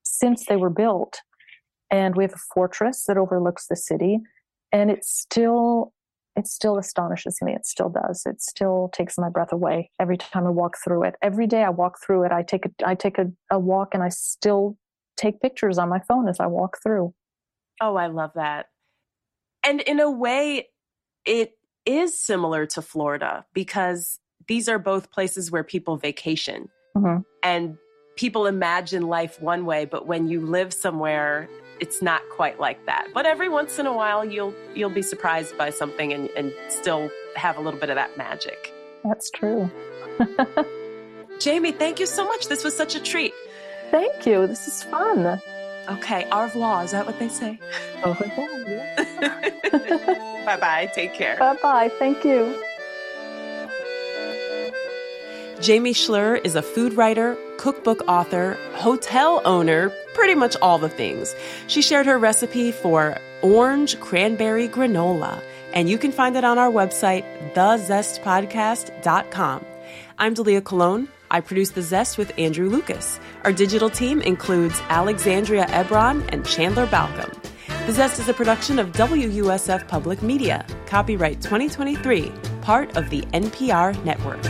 since 0.04 0.46
they 0.46 0.56
were 0.56 0.70
built. 0.70 1.20
And 1.90 2.16
we 2.16 2.24
have 2.24 2.32
a 2.32 2.54
fortress 2.54 3.04
that 3.04 3.16
overlooks 3.16 3.66
the 3.68 3.76
city. 3.76 4.20
And 4.72 4.90
it 4.90 5.04
still 5.04 5.92
it 6.36 6.46
still 6.46 6.76
astonishes 6.76 7.38
me. 7.40 7.54
It 7.54 7.64
still 7.64 7.88
does. 7.88 8.24
It 8.26 8.42
still 8.42 8.90
takes 8.92 9.16
my 9.16 9.30
breath 9.30 9.52
away 9.52 9.90
every 9.98 10.18
time 10.18 10.46
I 10.46 10.50
walk 10.50 10.76
through 10.84 11.04
it. 11.04 11.14
Every 11.22 11.46
day 11.46 11.62
I 11.62 11.70
walk 11.70 11.98
through 12.04 12.24
it, 12.24 12.32
I 12.32 12.42
take 12.42 12.66
a 12.66 12.70
I 12.84 12.94
take 12.94 13.18
a, 13.18 13.32
a 13.50 13.58
walk 13.58 13.94
and 13.94 14.02
I 14.02 14.10
still 14.10 14.76
take 15.16 15.40
pictures 15.40 15.78
on 15.78 15.88
my 15.88 16.00
phone 16.00 16.28
as 16.28 16.38
I 16.38 16.46
walk 16.46 16.78
through. 16.82 17.14
Oh, 17.80 17.96
I 17.96 18.08
love 18.08 18.32
that. 18.34 18.66
And 19.64 19.80
in 19.80 19.98
a 19.98 20.10
way, 20.10 20.68
it 21.24 21.58
is 21.84 22.18
similar 22.18 22.66
to 22.66 22.82
Florida 22.82 23.46
because 23.52 24.18
these 24.46 24.68
are 24.68 24.78
both 24.78 25.10
places 25.10 25.50
where 25.50 25.64
people 25.64 25.96
vacation. 25.96 26.68
Mm-hmm. 26.96 27.22
And 27.42 27.78
people 28.16 28.46
imagine 28.46 29.06
life 29.06 29.40
one 29.40 29.64
way, 29.64 29.84
but 29.84 30.06
when 30.06 30.28
you 30.28 30.40
live 30.40 30.72
somewhere, 30.72 31.48
it's 31.80 32.00
not 32.02 32.22
quite 32.30 32.58
like 32.58 32.84
that. 32.86 33.08
But 33.14 33.26
every 33.26 33.48
once 33.48 33.78
in 33.78 33.86
a 33.86 33.92
while 33.92 34.24
you'll 34.24 34.54
you'll 34.74 34.90
be 34.90 35.02
surprised 35.02 35.56
by 35.58 35.70
something 35.70 36.12
and, 36.12 36.30
and 36.30 36.52
still 36.68 37.10
have 37.34 37.56
a 37.56 37.60
little 37.60 37.80
bit 37.80 37.90
of 37.90 37.96
that 37.96 38.16
magic. 38.16 38.72
That's 39.04 39.30
true. 39.30 39.70
Jamie, 41.40 41.72
thank 41.72 42.00
you 42.00 42.06
so 42.06 42.24
much. 42.24 42.48
This 42.48 42.64
was 42.64 42.74
such 42.76 42.94
a 42.94 43.00
treat. 43.00 43.34
Thank 43.90 44.26
you. 44.26 44.46
This 44.46 44.66
is 44.66 44.82
fun. 44.84 45.40
Okay, 45.88 46.26
au 46.32 46.42
revoir. 46.44 46.82
Is 46.84 46.90
that 46.90 47.06
what 47.06 47.18
they 47.18 47.28
say? 47.28 47.58
Au 48.04 48.12
revoir. 48.14 48.48
Yeah. 48.68 50.44
bye 50.44 50.56
bye. 50.56 50.90
Take 50.94 51.14
care. 51.14 51.36
Bye 51.38 51.56
bye. 51.62 51.88
Thank 51.98 52.24
you. 52.24 52.60
Jamie 55.60 55.92
Schler 55.94 56.34
is 56.36 56.54
a 56.54 56.62
food 56.62 56.94
writer, 56.94 57.36
cookbook 57.58 58.02
author, 58.08 58.58
hotel 58.74 59.40
owner, 59.44 59.90
pretty 60.16 60.34
much 60.34 60.56
all 60.62 60.78
the 60.78 60.88
things. 60.88 61.36
She 61.66 61.82
shared 61.82 62.06
her 62.06 62.18
recipe 62.18 62.72
for 62.72 63.18
orange 63.42 64.00
cranberry 64.00 64.66
granola, 64.66 65.42
and 65.74 65.90
you 65.90 65.98
can 65.98 66.10
find 66.10 66.36
it 66.36 66.44
on 66.44 66.56
our 66.56 66.70
website, 66.70 67.22
thezestpodcast.com. 67.52 69.66
I'm 70.18 70.34
Dalia 70.34 70.64
Colon. 70.64 71.08
I 71.30 71.40
produce 71.40 71.68
The 71.70 71.82
Zest 71.82 72.16
with 72.16 72.32
Andrew 72.38 72.70
Lucas. 72.70 73.20
Our 73.44 73.52
digital 73.52 73.90
team 73.90 74.22
includes 74.22 74.80
Alexandria 74.88 75.66
Ebron 75.66 76.26
and 76.32 76.46
Chandler 76.46 76.86
Balcom. 76.86 77.30
The 77.84 77.92
Zest 77.92 78.18
is 78.18 78.30
a 78.30 78.34
production 78.34 78.78
of 78.78 78.92
WUSF 78.92 79.86
Public 79.86 80.22
Media. 80.22 80.64
Copyright 80.86 81.42
2023, 81.42 82.32
part 82.62 82.96
of 82.96 83.10
the 83.10 83.20
NPR 83.34 84.02
network. 84.02 84.42